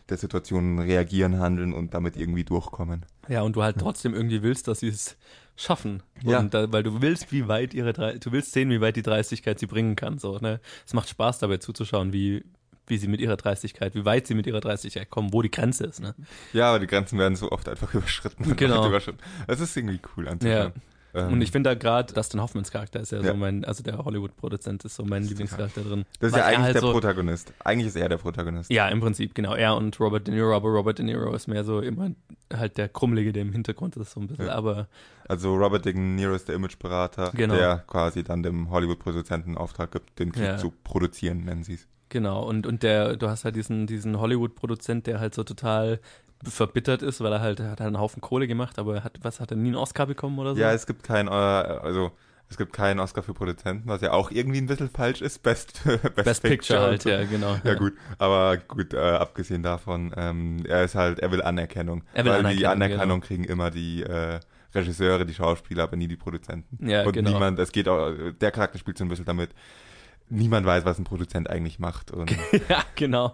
der 0.08 0.16
Situationen 0.16 0.78
reagieren, 0.78 1.40
handeln 1.40 1.74
und 1.74 1.92
damit 1.92 2.16
irgendwie 2.16 2.44
durchkommen. 2.44 3.04
Ja, 3.28 3.42
und 3.42 3.56
du 3.56 3.62
halt 3.62 3.76
trotzdem 3.78 4.14
irgendwie 4.14 4.40
willst, 4.42 4.68
dass 4.68 4.80
sie 4.80 4.88
es 4.88 5.16
schaffen. 5.56 6.02
Ja. 6.22 6.42
Da, 6.42 6.72
weil 6.72 6.84
du 6.84 7.02
willst, 7.02 7.32
wie 7.32 7.48
weit 7.48 7.74
ihre 7.74 7.92
du 7.92 8.32
willst 8.32 8.52
sehen, 8.52 8.70
wie 8.70 8.80
weit 8.80 8.96
die 8.96 9.02
Dreistigkeit 9.02 9.58
sie 9.58 9.66
bringen 9.66 9.96
kann. 9.96 10.18
So, 10.18 10.38
ne? 10.38 10.60
Es 10.86 10.94
macht 10.94 11.08
Spaß 11.08 11.40
dabei 11.40 11.56
zuzuschauen, 11.58 12.12
wie, 12.12 12.44
wie 12.86 12.98
sie 12.98 13.08
mit 13.08 13.20
ihrer 13.20 13.36
Dreistigkeit, 13.36 13.94
wie 13.94 14.04
weit 14.04 14.26
sie 14.26 14.34
mit 14.34 14.46
ihrer 14.46 14.60
Dreistigkeit 14.60 15.10
kommen, 15.10 15.32
wo 15.32 15.42
die 15.42 15.50
Grenze 15.50 15.84
ist, 15.86 16.00
ne? 16.00 16.14
Ja, 16.52 16.70
aber 16.70 16.78
die 16.80 16.86
Grenzen 16.86 17.18
werden 17.18 17.36
so 17.36 17.50
oft 17.50 17.68
einfach 17.68 17.92
überschritten. 17.94 18.56
Genau. 18.56 18.86
überschritten. 18.86 19.18
Es 19.46 19.60
ist 19.60 19.76
irgendwie 19.76 20.00
cool 20.16 20.28
anzuschauen. 20.28 20.72
Ähm, 21.14 21.32
Und 21.32 21.40
ich 21.40 21.50
finde 21.50 21.70
da 21.70 21.74
gerade, 21.74 22.12
Dustin 22.12 22.42
Hoffmans 22.42 22.70
Charakter 22.70 23.00
ist 23.00 23.10
ja, 23.10 23.20
Ja. 23.22 23.30
so 23.30 23.34
mein, 23.36 23.64
also 23.64 23.82
der 23.82 23.96
Hollywood-Produzent 23.96 24.84
ist 24.84 24.96
so 24.96 25.04
mein 25.04 25.22
Lieblingscharakter 25.24 25.80
drin. 25.82 26.04
Das 26.20 26.32
ist 26.32 26.36
ja 26.36 26.44
eigentlich 26.44 26.58
halt 26.60 26.74
der 26.74 26.82
so, 26.82 26.92
Protagonist. 26.92 27.54
Eigentlich 27.64 27.86
ist 27.86 27.96
er 27.96 28.10
der 28.10 28.18
Protagonist. 28.18 28.70
Ja, 28.70 28.86
im 28.88 29.00
Prinzip, 29.00 29.34
genau. 29.34 29.54
Er 29.54 29.76
und 29.76 29.98
Robert 29.98 30.26
De 30.26 30.34
Niro, 30.34 30.54
aber 30.54 30.68
Robert 30.68 30.98
De 30.98 31.06
Niro 31.06 31.32
ist 31.34 31.46
mehr 31.48 31.64
so 31.64 31.80
immer 31.80 32.10
halt 32.52 32.76
der 32.76 32.90
Krummelige, 32.90 33.32
der 33.32 33.42
im 33.42 33.52
Hintergrund 33.52 33.96
ist, 33.96 34.10
so 34.12 34.20
ein 34.20 34.26
bisschen. 34.26 34.46
Ja. 34.46 34.56
Aber 34.56 34.88
Also 35.26 35.56
Robert 35.56 35.86
De 35.86 35.94
Niro 35.94 36.34
ist 36.34 36.48
der 36.48 36.54
Imageberater, 36.56 37.30
Genau. 37.34 37.54
der 37.54 37.78
quasi 37.86 38.22
dann 38.22 38.42
dem 38.42 38.68
Hollywood-Produzenten 38.70 39.56
Auftrag 39.56 39.92
gibt, 39.92 40.18
den 40.18 40.32
Krieg 40.32 40.44
Ja. 40.44 40.56
zu 40.58 40.70
produzieren, 40.84 41.44
nennen 41.46 41.64
sie 41.64 41.74
es. 41.74 41.86
Genau, 42.08 42.44
und, 42.44 42.66
und 42.66 42.82
der, 42.82 43.16
du 43.16 43.28
hast 43.28 43.44
halt 43.44 43.56
diesen, 43.56 43.86
diesen 43.86 44.18
Hollywood-Produzent, 44.18 45.06
der 45.06 45.20
halt 45.20 45.34
so 45.34 45.42
total 45.42 46.00
verbittert 46.44 47.02
ist, 47.02 47.20
weil 47.20 47.32
er 47.32 47.40
halt, 47.40 47.60
er 47.60 47.70
hat 47.70 47.80
halt 47.80 47.88
einen 47.88 47.98
Haufen 47.98 48.20
Kohle 48.20 48.46
gemacht, 48.46 48.78
aber 48.78 48.96
er 48.96 49.04
hat, 49.04 49.18
was, 49.22 49.40
hat 49.40 49.50
er 49.50 49.56
nie 49.56 49.68
einen 49.68 49.76
Oscar 49.76 50.06
bekommen 50.06 50.38
oder 50.38 50.54
so? 50.54 50.60
Ja, 50.60 50.72
es 50.72 50.86
gibt 50.86 51.02
kein, 51.02 51.26
äh, 51.26 51.30
also 51.30 52.12
es 52.48 52.56
gibt 52.56 52.72
keinen 52.72 53.00
Oscar 53.00 53.22
für 53.22 53.34
Produzenten, 53.34 53.88
was 53.88 54.02
ja 54.02 54.12
auch 54.12 54.30
irgendwie 54.30 54.58
ein 54.58 54.66
bisschen 54.66 54.88
falsch 54.88 55.20
ist. 55.20 55.42
Best, 55.42 55.82
Best, 55.84 56.14
Best 56.14 56.42
Picture 56.42 56.78
und 56.78 56.86
halt, 56.86 57.02
so. 57.02 57.10
ja, 57.10 57.24
genau. 57.24 57.56
Ja 57.64 57.74
gut, 57.74 57.94
aber 58.18 58.56
gut, 58.56 58.94
äh, 58.94 58.98
abgesehen 58.98 59.62
davon, 59.62 60.12
ähm, 60.16 60.64
er 60.66 60.84
ist 60.84 60.94
halt, 60.94 61.18
er 61.18 61.32
will 61.32 61.42
Anerkennung. 61.42 62.04
Er 62.12 62.24
will 62.24 62.32
weil 62.32 62.56
die 62.56 62.66
Anerkennung, 62.66 63.00
Anerkennung 63.00 63.20
kriegen 63.20 63.44
immer 63.44 63.70
die 63.70 64.02
äh, 64.04 64.38
Regisseure, 64.74 65.26
die 65.26 65.34
Schauspieler, 65.34 65.84
aber 65.84 65.96
nie 65.96 66.06
die 66.06 66.16
Produzenten. 66.16 66.86
Ja, 66.88 67.04
Und 67.04 67.12
genau. 67.12 67.30
niemand, 67.30 67.58
es 67.58 67.72
geht 67.72 67.88
auch, 67.88 68.12
der 68.40 68.50
Charakter 68.52 68.78
spielt 68.78 68.98
so 68.98 69.04
ein 69.04 69.08
bisschen 69.08 69.24
damit, 69.24 69.50
niemand 70.28 70.66
weiß, 70.66 70.84
was 70.84 70.98
ein 70.98 71.04
Produzent 71.04 71.48
eigentlich 71.50 71.78
macht 71.78 72.10
und 72.10 72.30
ja, 72.68 72.84
genau. 72.94 73.32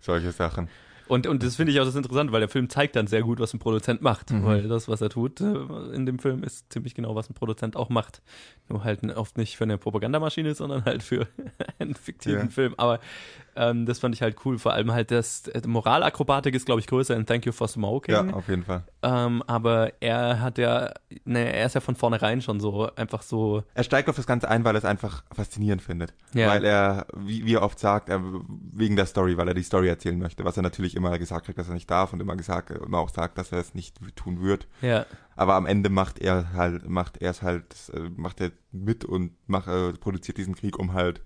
solche 0.00 0.32
Sachen. 0.32 0.68
Und, 1.10 1.26
und 1.26 1.42
das 1.42 1.56
finde 1.56 1.72
ich 1.72 1.80
auch 1.80 1.84
das 1.84 1.96
Interessante, 1.96 2.32
weil 2.32 2.38
der 2.38 2.48
Film 2.48 2.68
zeigt 2.68 2.94
dann 2.94 3.08
sehr 3.08 3.22
gut, 3.22 3.40
was 3.40 3.52
ein 3.52 3.58
Produzent 3.58 4.00
macht. 4.00 4.30
Mhm. 4.30 4.44
Weil 4.44 4.68
das, 4.68 4.88
was 4.88 5.00
er 5.00 5.08
tut 5.10 5.40
äh, 5.40 5.44
in 5.92 6.06
dem 6.06 6.20
Film, 6.20 6.44
ist 6.44 6.72
ziemlich 6.72 6.94
genau, 6.94 7.16
was 7.16 7.28
ein 7.28 7.34
Produzent 7.34 7.74
auch 7.74 7.88
macht. 7.88 8.22
Nur 8.68 8.84
halt 8.84 9.02
oft 9.16 9.36
nicht 9.36 9.56
für 9.56 9.64
eine 9.64 9.76
Propagandamaschine, 9.76 10.54
sondern 10.54 10.84
halt 10.84 11.02
für 11.02 11.26
einen 11.80 11.96
fiktiven 11.96 12.44
Ja. 12.44 12.48
Film. 12.48 12.74
Aber 12.76 13.00
ähm, 13.56 13.86
das 13.86 13.98
fand 13.98 14.14
ich 14.14 14.22
halt 14.22 14.36
cool. 14.44 14.56
Vor 14.58 14.72
allem 14.72 14.92
halt 14.92 15.10
das 15.10 15.48
äh, 15.48 15.60
Moralakrobatik 15.66 16.54
ist, 16.54 16.66
glaube 16.66 16.80
ich, 16.80 16.86
größer 16.86 17.16
in 17.16 17.26
Thank 17.26 17.44
You 17.44 17.50
for 17.50 17.66
Smoking. 17.66 18.14
Ja, 18.14 18.32
auf 18.32 18.48
jeden 18.48 18.62
Fall. 18.62 18.84
Ähm, 19.02 19.42
aber 19.48 19.92
er 19.98 20.40
hat 20.40 20.58
ja, 20.58 20.92
ne, 21.24 21.52
er 21.52 21.66
ist 21.66 21.74
ja 21.74 21.80
von 21.80 21.96
vornherein 21.96 22.40
schon 22.40 22.60
so 22.60 22.88
einfach 22.94 23.22
so. 23.22 23.64
Er 23.74 23.82
steigt 23.82 24.08
auf 24.08 24.14
das 24.14 24.28
Ganze 24.28 24.48
ein, 24.48 24.64
weil 24.64 24.76
er 24.76 24.78
es 24.78 24.84
einfach 24.84 25.24
faszinierend 25.32 25.82
findet. 25.82 26.14
Ja. 26.34 26.48
Weil 26.50 26.64
er, 26.64 27.06
wie, 27.16 27.44
wie 27.44 27.54
er 27.54 27.62
oft 27.62 27.80
sagt, 27.80 28.08
er, 28.08 28.22
wegen 28.72 28.94
der 28.94 29.06
Story, 29.06 29.36
weil 29.36 29.48
er 29.48 29.54
die 29.54 29.64
Story 29.64 29.88
erzählen 29.88 30.18
möchte, 30.18 30.44
was 30.44 30.56
er 30.56 30.62
natürlich 30.62 30.94
immer 31.00 31.18
gesagt 31.18 31.48
hat, 31.48 31.58
dass 31.58 31.68
er 31.68 31.74
nicht 31.74 31.90
darf 31.90 32.12
und 32.12 32.20
immer 32.20 32.36
gesagt, 32.36 32.70
immer 32.70 32.98
auch 32.98 33.10
sagt, 33.10 33.38
dass 33.38 33.52
er 33.52 33.58
es 33.58 33.74
nicht 33.74 33.96
tun 34.16 34.40
wird. 34.42 34.66
Ja, 34.82 35.06
Aber 35.36 35.54
am 35.54 35.66
Ende 35.66 35.90
macht 35.90 36.18
er 36.18 36.52
halt, 36.52 36.88
macht 36.88 37.16
er 37.22 37.30
es 37.30 37.42
halt, 37.42 37.64
äh, 37.94 38.08
macht 38.16 38.40
er 38.40 38.50
mit 38.72 39.04
und 39.04 39.32
macht, 39.46 39.68
äh, 39.68 39.92
produziert 39.94 40.38
diesen 40.38 40.54
Krieg, 40.54 40.78
um 40.78 40.92
halt 40.92 41.22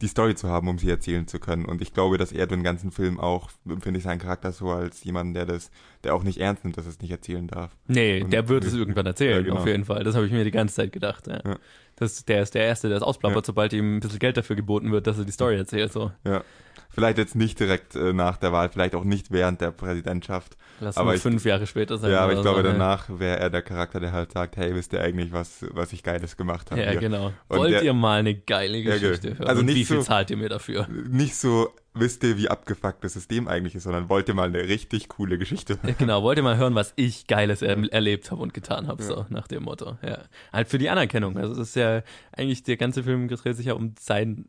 die 0.00 0.08
Story 0.08 0.34
zu 0.34 0.48
haben, 0.48 0.66
um 0.66 0.78
sie 0.78 0.90
erzählen 0.90 1.28
zu 1.28 1.38
können. 1.38 1.64
Und 1.64 1.80
ich 1.80 1.92
glaube, 1.94 2.18
dass 2.18 2.32
er 2.32 2.48
den 2.48 2.64
ganzen 2.64 2.90
Film 2.90 3.20
auch, 3.20 3.50
empfinde 3.68 3.98
ich 3.98 4.04
seinen 4.04 4.18
Charakter 4.18 4.50
so 4.50 4.70
als 4.70 5.04
jemand, 5.04 5.36
der 5.36 5.46
das, 5.46 5.70
der 6.02 6.16
auch 6.16 6.24
nicht 6.24 6.38
ernst 6.38 6.64
nimmt, 6.64 6.76
dass 6.76 6.86
er 6.86 6.90
es 6.90 7.00
nicht 7.00 7.12
erzählen 7.12 7.46
darf. 7.46 7.76
nee, 7.86 8.20
Und- 8.20 8.32
der 8.32 8.48
wird 8.48 8.64
es 8.64 8.74
irgendwann 8.74 9.06
erzählen, 9.06 9.36
Ja, 9.36 9.42
genau. 9.42 9.60
auf 9.60 9.66
jeden 9.66 9.84
Fall. 9.84 10.02
Das 10.02 10.16
habe 10.16 10.26
ich 10.26 10.32
mir 10.32 10.42
die 10.42 10.50
ganze 10.50 10.74
Zeit 10.74 10.92
gedacht. 10.92 11.28
Ja. 11.28 11.40
Ja. 11.44 11.56
Das, 11.96 12.24
der 12.24 12.42
ist 12.42 12.54
der 12.54 12.64
Erste, 12.64 12.88
der 12.88 12.96
es 12.96 13.02
ausplappert, 13.02 13.44
Ja. 13.44 13.46
sobald 13.46 13.72
ihm 13.72 13.96
ein 13.96 14.00
bisschen 14.00 14.18
Geld 14.18 14.36
dafür 14.36 14.56
geboten 14.56 14.90
wird, 14.92 15.06
dass 15.06 15.18
er 15.18 15.24
die 15.24 15.32
Story 15.32 15.56
erzählt. 15.56 15.92
So. 15.92 16.10
Ja. 16.26 16.42
Vielleicht 16.90 17.16
jetzt 17.16 17.34
nicht 17.36 17.58
direkt 17.58 17.94
äh, 17.96 18.12
nach 18.12 18.36
der 18.36 18.52
Wahl, 18.52 18.68
vielleicht 18.68 18.94
auch 18.94 19.04
nicht 19.04 19.30
während 19.30 19.60
der 19.62 19.70
Präsidentschaft. 19.70 20.56
Lass 20.80 20.96
Aber 20.98 21.14
ich- 21.14 21.22
fünf 21.22 21.44
Jahre 21.44 21.66
später 21.66 21.96
sein. 21.96 22.10
ja, 22.12 22.20
aber 22.20 22.32
ich 22.32 22.38
oder 22.40 22.50
glaube, 22.52 22.62
so, 22.62 22.72
ne? 22.72 22.72
danach 22.78 23.06
wäre 23.18 23.38
er 23.38 23.48
der 23.50 23.62
Charakter, 23.62 23.98
der 24.00 24.12
halt 24.12 24.32
sagt, 24.32 24.56
hey, 24.56 24.74
wisst 24.74 24.92
ihr 24.92 25.00
eigentlich, 25.00 25.32
was, 25.32 25.64
was 25.70 25.92
ich 25.92 26.02
Geiles 26.02 26.36
gemacht 26.36 26.70
habe? 26.70 26.82
Ja, 26.82 26.90
hier? 26.90 27.00
genau. 27.00 27.32
Und 27.48 27.58
Wollt 27.58 27.72
der- 27.72 27.82
ihr 27.82 27.94
mal 27.94 28.18
eine 28.20 28.34
geile 28.34 28.76
Ja, 28.78 28.90
ge- 28.98 29.00
Geschichte 29.00 29.38
hören? 29.38 29.46
also 29.48 29.60
Und 29.60 29.66
nicht 29.66 29.76
wie 29.76 29.84
viel 29.84 29.96
so- 29.98 30.02
zahlt 30.02 30.30
ihr 30.30 30.36
mir 30.36 30.48
dafür? 30.50 30.86
Nicht 31.08 31.36
so, 31.36 31.70
wisst 31.94 32.22
ihr, 32.24 32.36
wie 32.38 32.48
abgefuckt 32.48 33.04
das 33.04 33.12
System 33.12 33.48
eigentlich 33.48 33.74
ist, 33.74 33.82
sondern 33.84 34.08
wollt 34.08 34.28
ihr 34.28 34.34
mal 34.34 34.48
eine 34.48 34.66
richtig 34.68 35.08
coole 35.08 35.38
Geschichte 35.38 35.74
hören? 35.74 35.88
Ja, 35.88 35.94
genau, 35.98 36.22
wollt 36.22 36.38
ihr 36.38 36.42
mal 36.42 36.56
hören, 36.56 36.74
was 36.74 36.92
ich 36.96 37.26
Geiles 37.26 37.62
er 37.62 37.76
erlebt 37.92 38.30
habe 38.30 38.42
und 38.42 38.54
getan 38.54 38.86
habe, 38.86 39.02
Ja. 39.02 39.08
so 39.08 39.26
nach 39.28 39.46
dem 39.48 39.64
Motto. 39.64 39.98
Ja. 40.02 40.18
Halt 40.52 40.68
für 40.68 40.78
die 40.78 40.88
Anerkennung. 40.90 41.36
Also 41.36 41.52
es 41.60 41.68
ist 41.68 41.76
ja 41.76 42.02
eigentlich 42.32 42.62
der 42.62 42.76
ganze 42.76 43.02
Film 43.02 43.28
dreht 43.28 43.56
sich 43.56 43.66
ja 43.66 43.74
um 43.74 43.94
sein, 43.98 44.46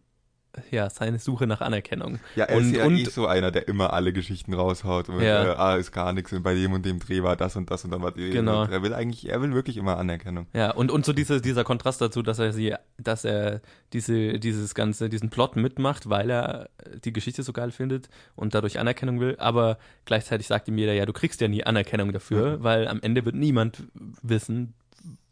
ja, 0.71 0.89
seine 0.89 1.17
Suche 1.19 1.47
nach 1.47 1.61
Anerkennung. 1.61 2.19
Ja, 2.35 2.45
er 2.45 2.57
Und- 2.57 2.65
ist 2.71 2.75
ja 2.75 2.85
und- 2.85 2.95
eh 2.97 3.05
so 3.05 3.25
einer, 3.27 3.49
der 3.51 3.67
immer 3.67 3.91
alle 3.93 4.13
Geschichten 4.13 4.53
raushaut 4.53 5.09
und 5.09 5.21
Ja. 5.21 5.43
äh, 5.53 5.55
ah, 5.55 5.75
ist 5.77 5.91
gar 5.91 6.13
nichts 6.13 6.31
und 6.31 6.43
bei 6.43 6.53
dem 6.53 6.73
und 6.73 6.85
dem 6.85 6.99
Dreh 6.99 7.23
war 7.23 7.35
das 7.35 7.55
und 7.55 7.71
das 7.71 7.83
und 7.85 7.91
dann 7.91 8.01
war 8.01 8.11
die. 8.11 8.29
Genau. 8.29 8.65
Er 8.65 8.83
will 8.83 8.93
eigentlich, 8.93 9.27
er 9.29 9.41
will 9.41 9.53
wirklich 9.53 9.77
immer 9.77 9.97
Anerkennung. 9.97 10.45
Ja, 10.53 10.71
und, 10.71 10.91
und 10.91 11.05
so 11.05 11.13
diese, 11.13 11.41
dieser 11.41 11.63
Kontrast 11.63 12.01
dazu, 12.01 12.21
dass 12.21 12.39
er 12.39 12.53
sie, 12.53 12.75
dass 12.97 13.25
er 13.25 13.61
diese, 13.93 14.39
dieses 14.39 14.75
ganze, 14.75 15.09
diesen 15.09 15.29
Plot 15.29 15.55
mitmacht, 15.55 16.09
weil 16.09 16.29
er 16.29 16.69
die 17.03 17.13
Geschichte 17.13 17.41
so 17.43 17.53
geil 17.53 17.71
findet 17.71 18.09
und 18.35 18.53
dadurch 18.53 18.77
Anerkennung 18.79 19.19
will, 19.19 19.35
aber 19.39 19.77
gleichzeitig 20.05 20.47
sagt 20.47 20.67
ihm 20.67 20.77
jeder, 20.77 20.93
ja, 20.93 21.05
du 21.05 21.13
kriegst 21.13 21.41
ja 21.41 21.47
nie 21.47 21.63
Anerkennung 21.63 22.11
dafür, 22.11 22.63
weil 22.63 22.87
am 22.87 23.01
Ende 23.01 23.25
wird 23.25 23.35
niemand 23.35 23.83
wissen, 24.21 24.73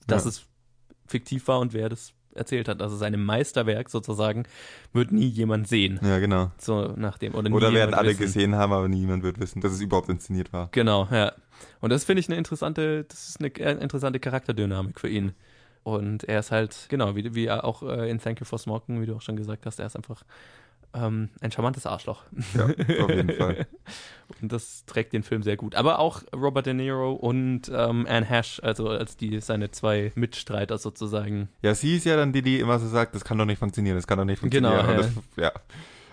dass 0.08 0.24
Ja. 0.24 0.30
es 0.30 0.46
fiktiv 1.08 1.48
war 1.48 1.60
und 1.60 1.74
wer 1.74 1.90
das 1.90 2.14
erzählt 2.36 2.68
hat. 2.68 2.82
Also 2.82 2.96
seine 2.96 3.18
Meisterwerk 3.18 3.90
sozusagen 3.90 4.46
wird 4.94 5.12
nie 5.12 5.28
jemand 5.28 5.68
sehen. 5.68 6.00
Ja, 6.04 6.20
genau. 6.20 6.52
So 6.58 6.94
nach 6.96 7.18
dem. 7.18 7.36
Oder, 7.36 7.52
Oder 7.52 7.74
werden 7.74 7.94
alle 7.94 8.10
wissen. 8.10 8.22
gesehen 8.22 8.56
haben, 8.56 8.74
aber 8.74 8.88
niemand 8.88 9.24
wird 9.24 9.40
wissen, 9.40 9.62
dass 9.62 9.72
es 9.74 9.82
überhaupt 9.82 10.10
inszeniert 10.10 10.52
war. 10.54 10.70
Genau, 10.72 11.08
ja. 11.12 11.34
Und 11.80 11.92
das 11.92 12.04
finde 12.04 12.22
ich 12.22 12.30
eine 12.30 12.38
interessante, 12.38 13.04
das 13.06 13.30
ist 13.30 13.40
eine 13.40 13.50
äh, 13.56 13.82
interessante 13.82 14.20
Charakterdynamik 14.20 15.00
für 15.00 15.10
ihn. 15.10 15.34
Und 15.84 16.24
er 16.26 16.40
ist 16.40 16.52
halt, 16.52 16.86
genau, 16.90 17.16
wie, 17.16 17.34
wie 17.34 17.46
er 17.46 17.64
auch 17.64 17.84
äh, 17.84 18.10
in 18.10 18.20
Thank 18.20 18.40
You 18.40 18.46
for 18.46 18.60
Smoking, 18.60 19.02
wie 19.02 19.06
du 19.06 19.16
auch 19.16 19.22
schon 19.22 19.36
gesagt 19.36 19.66
hast, 19.66 19.80
er 19.80 19.88
ist 19.88 19.96
einfach 19.96 20.24
ähm, 20.94 21.30
ein 21.40 21.52
charmantes 21.52 21.86
Arschloch. 21.86 22.24
Ja, 22.54 22.66
auf 23.04 23.10
jeden 23.10 23.32
Fall. 23.38 23.68
Und 24.42 24.52
das 24.52 24.86
trägt 24.86 25.14
den 25.14 25.24
Film 25.24 25.44
sehr 25.44 25.58
gut. 25.58 25.76
Aber 25.76 26.00
auch 26.00 26.24
Robert 26.36 26.66
De 26.66 26.74
Niro 26.74 27.14
und 27.14 27.70
ähm, 27.74 28.06
Anne 28.10 28.26
Hash, 28.26 28.60
also 28.64 28.88
als 28.90 29.18
die 29.18 29.40
seine 29.40 29.72
zwei 29.72 30.12
Mitstreiter 30.16 30.78
sozusagen. 30.78 31.50
Ja, 31.62 31.76
sie 31.76 31.96
ist 31.98 32.06
ja 32.06 32.16
dann 32.16 32.34
die, 32.34 32.42
die 32.42 32.60
immer 32.60 32.80
so 32.80 32.88
sagt, 32.88 33.16
das 33.16 33.24
kann 33.24 33.38
doch 33.38 33.46
nicht 33.46 33.60
funktionieren, 33.60 33.96
das 33.96 34.08
kann 34.08 34.18
doch 34.18 34.26
nicht 34.26 34.40
funktionieren. 34.40 34.74
Genau, 34.78 34.92
ja. 34.92 34.98
das, 34.98 35.12
ja. 35.38 35.52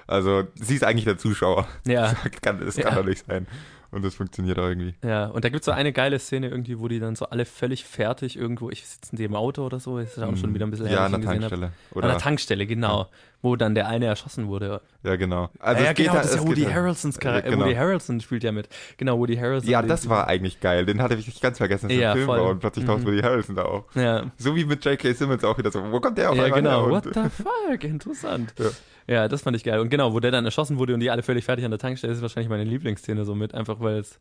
Also, 0.07 0.45
sie 0.55 0.75
ist 0.77 0.85
eigentlich 0.85 1.05
der 1.05 1.19
Zuschauer. 1.19 1.69
Ja. 1.87 2.09
Sagt, 2.23 2.41
kann, 2.43 2.61
das 2.61 2.77
kann 2.77 2.93
Ja. 2.95 2.95
doch 3.03 3.05
nicht 3.07 3.27
sein. 3.27 3.47
Und 3.91 4.05
das 4.05 4.15
funktioniert 4.15 4.59
auch 4.59 4.67
irgendwie. 4.69 4.95
Ja, 5.03 5.27
und 5.29 5.45
da 5.45 5.49
gibt 5.49 5.61
es 5.61 5.65
so 5.67 5.73
eine 5.73 5.93
geile 5.95 6.19
Szene 6.19 6.49
irgendwie, 6.49 6.79
wo 6.79 6.89
die 6.89 6.99
dann 6.99 7.17
so 7.17 7.27
alle 7.27 7.47
völlig 7.47 7.85
fertig 7.85 8.37
irgendwo, 8.37 8.69
ich 8.71 8.87
sitzen 8.87 9.17
die 9.17 9.25
im 9.25 9.35
Auto 9.35 9.65
oder 9.65 9.81
so, 9.81 9.99
ist 9.99 10.19
auch 10.19 10.37
schon 10.37 10.53
wieder 10.55 10.67
ein 10.67 10.71
bisschen 10.71 10.87
her, 10.87 10.97
Ja, 10.97 11.05
an 11.07 11.13
der. 11.13 11.21
Tankstelle. 11.23 11.67
An 11.67 11.73
Oder, 11.93 12.09
der 12.09 12.19
Tankstelle, 12.19 12.67
genau. 12.67 13.09
Wo 13.41 13.55
dann 13.55 13.77
der 13.77 13.87
eine 13.87 14.07
erschossen 14.07 14.49
wurde. 14.49 14.81
ja, 15.05 15.15
genau. 15.15 15.49
Also 15.61 15.85
ja, 15.85 15.91
es 15.91 15.97
geht 15.97 16.07
genau, 16.07 16.15
halt- 16.17 16.25
das 16.25 16.35
ist 16.35 16.41
ja 16.43 16.49
Woody 16.49 16.65
geht 16.65 16.75
Harrelsons 16.75 17.19
Charakter. 17.21 17.49
Ja, 17.51 17.55
genau. 17.55 17.67
Woody 17.67 17.77
Harrelson 17.77 18.21
spielt 18.21 18.43
ja 18.43 18.51
mit. 18.51 18.69
Genau, 18.97 19.17
Woody 19.19 19.37
Harrelson. 19.37 19.71
Ja, 19.71 19.81
das 19.81 20.09
war 20.09 20.27
eigentlich 20.27 20.59
geil. 20.61 20.87
Den 20.87 21.01
hatte 21.01 21.15
ich 21.15 21.41
ganz 21.41 21.59
vergessen, 21.59 21.89
dass 21.89 21.97
Ja, 21.97 22.01
der 22.09 22.13
Film 22.15 22.27
voll. 22.27 22.41
war 22.41 22.51
und 22.51 22.59
plötzlich 22.59 22.85
taucht 22.85 23.03
Mhm. 23.03 23.07
Woody 23.07 23.21
Harrelson 23.21 23.55
da 23.55 23.63
auf. 23.63 23.85
Ja, 23.95 24.25
So 24.39 24.57
wie 24.57 24.65
mit 24.65 24.85
J.K. 24.85 25.13
Simmons 25.13 25.45
auch 25.45 25.57
wieder 25.57 25.71
so. 25.71 25.81
Wo 25.93 26.01
kommt 26.01 26.19
der 26.19 26.31
auf 26.31 26.37
ja 26.37 26.45
einmal 26.45 26.63
genau. 26.63 26.87
her? 26.87 26.91
What 26.91 27.05
the 27.15 27.43
fuck? 27.45 27.85
Interessant. 27.85 28.55
Ja. 28.59 28.71
Ja. 29.07 29.29
das 29.29 29.43
fand 29.43 29.57
ich 29.57 29.63
geil. 29.63 29.79
Und 29.79 29.89
genau, 29.91 30.13
wo 30.13 30.19
der 30.19 30.33
dann 30.33 30.45
erschossen 30.45 30.79
wurde 30.79 30.95
und 30.95 31.01
die 31.01 31.11
alle 31.11 31.23
völlig 31.23 31.45
fertig 31.45 31.65
an 31.65 31.71
der 31.71 31.79
Tankstelle, 31.79 32.13
ist 32.13 32.23
wahrscheinlich 32.23 32.51
meine 32.51 32.65
Lieblingsszene 32.65 33.25
so 33.25 33.37
mit, 33.37 33.55
einfach 33.55 33.79
weil 33.79 33.99
es, 33.99 34.19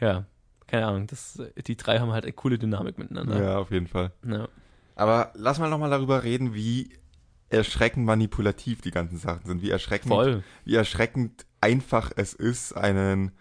ja, 0.00 0.24
keine 0.66 0.86
Ahnung, 0.88 1.06
das, 1.06 1.40
die 1.64 1.76
drei 1.76 2.00
haben 2.00 2.10
halt 2.12 2.24
eine 2.24 2.32
coole 2.32 2.58
Dynamik 2.58 2.98
miteinander. 2.98 3.40
ja, 3.40 3.58
auf 3.58 3.70
jeden 3.70 3.86
Fall. 3.86 4.10
Ja. 4.28 4.48
Aber 4.96 5.30
lass 5.34 5.60
mal 5.60 5.70
nochmal 5.70 5.90
darüber 5.90 6.24
reden, 6.24 6.54
wie 6.54 6.90
erschreckend 7.50 8.04
manipulativ 8.04 8.80
die 8.80 8.90
ganzen 8.90 9.18
Sachen 9.18 9.46
sind. 9.46 9.62
Wie 9.62 9.70
erschreckend, 9.70 10.12
Voll. 10.12 10.42
wie 10.64 10.74
erschreckend 10.74 11.46
einfach 11.60 12.12
es 12.16 12.34
ist, 12.34 12.72
einen 12.74 13.32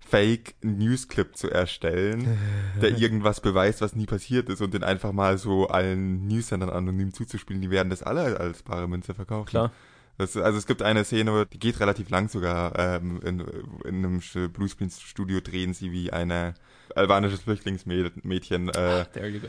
Fake-News-Clip 0.00 1.36
zu 1.36 1.50
erstellen, 1.50 2.38
der 2.80 2.96
irgendwas 2.96 3.40
beweist, 3.40 3.80
was 3.80 3.96
nie 3.96 4.06
passiert 4.06 4.48
ist 4.48 4.60
und 4.60 4.74
den 4.74 4.84
einfach 4.84 5.12
mal 5.12 5.38
so 5.38 5.68
allen 5.68 6.26
News-Sendern 6.26 6.70
anonym 6.70 7.12
zuzuspielen. 7.12 7.62
Die 7.62 7.70
werden 7.70 7.90
das 7.90 8.02
alle 8.02 8.38
als 8.38 8.62
bare 8.62 8.88
Münze 8.88 9.14
verkaufen. 9.14 9.48
Klar. 9.48 9.72
Das, 10.18 10.36
also 10.36 10.56
es 10.56 10.66
gibt 10.66 10.82
eine 10.82 11.04
Szene, 11.04 11.46
die 11.52 11.58
geht 11.58 11.78
relativ 11.80 12.08
lang 12.08 12.28
sogar. 12.28 12.78
Ähm, 12.78 13.20
in, 13.22 13.40
in 13.84 14.04
einem 14.04 14.20
Bluescreen-Studio 14.52 15.40
drehen 15.40 15.74
sie 15.74 15.92
wie 15.92 16.10
eine 16.10 16.54
albanisches 16.94 17.42
Flüchtlingsmädchen 17.42 18.70
äh, 18.70 19.04
There 19.12 19.28
you 19.28 19.40
go. 19.40 19.48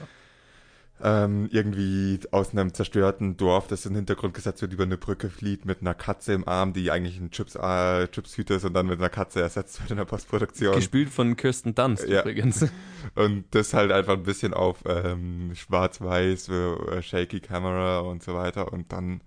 Ähm, 1.04 1.48
irgendwie 1.52 2.20
aus 2.32 2.52
einem 2.52 2.74
zerstörten 2.74 3.38
Dorf, 3.38 3.68
das 3.68 3.86
in 3.86 3.94
den 3.94 3.98
Hintergrund 4.00 4.34
gesetzt 4.34 4.62
wird, 4.62 4.74
über 4.74 4.84
eine 4.84 4.98
Brücke 4.98 5.30
flieht 5.30 5.66
mit 5.66 5.82
einer 5.82 5.94
Katze 5.94 6.34
im 6.34 6.48
Arm, 6.48 6.74
die 6.74 6.90
eigentlich 6.90 7.20
ein 7.20 7.30
Chips, 7.30 7.56
äh, 7.56 8.08
Chipshüter 8.08 8.56
ist 8.56 8.66
und 8.66 8.74
dann 8.74 8.88
mit 8.88 9.00
einer 9.00 9.10
Katze 9.10 9.42
ersetzt 9.42 9.80
wird 9.80 9.92
in 9.92 9.98
der 9.98 10.06
Postproduktion. 10.06 10.76
Gespielt 10.76 11.10
von 11.10 11.36
Kirsten 11.36 11.76
Dunst 11.76 12.08
Ja. 12.08 12.22
übrigens. 12.22 12.66
Und 13.16 13.46
das 13.52 13.74
halt 13.74 13.92
einfach 13.92 14.14
ein 14.14 14.24
bisschen 14.24 14.54
auf 14.54 14.80
ähm, 14.86 15.52
schwarz-weiß, 15.56 16.50
äh, 16.50 17.02
shaky 17.02 17.40
Camera 17.40 18.00
und 18.00 18.22
so 18.22 18.34
weiter. 18.34 18.74
Und 18.74 18.92
dann, 18.92 19.22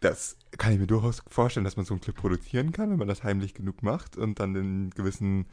das 0.00 0.36
kann 0.58 0.72
ich 0.74 0.78
mir 0.78 0.86
durchaus 0.86 1.22
vorstellen, 1.28 1.64
dass 1.64 1.76
man 1.76 1.86
so 1.86 1.94
einen 1.94 2.00
Clip 2.02 2.14
produzieren 2.14 2.72
kann, 2.72 2.90
wenn 2.90 2.98
man 2.98 3.08
das 3.08 3.24
heimlich 3.24 3.54
genug 3.54 3.82
macht 3.82 4.16
und 4.16 4.38
dann 4.38 4.54
den 4.54 4.90
gewissen, 4.90 5.46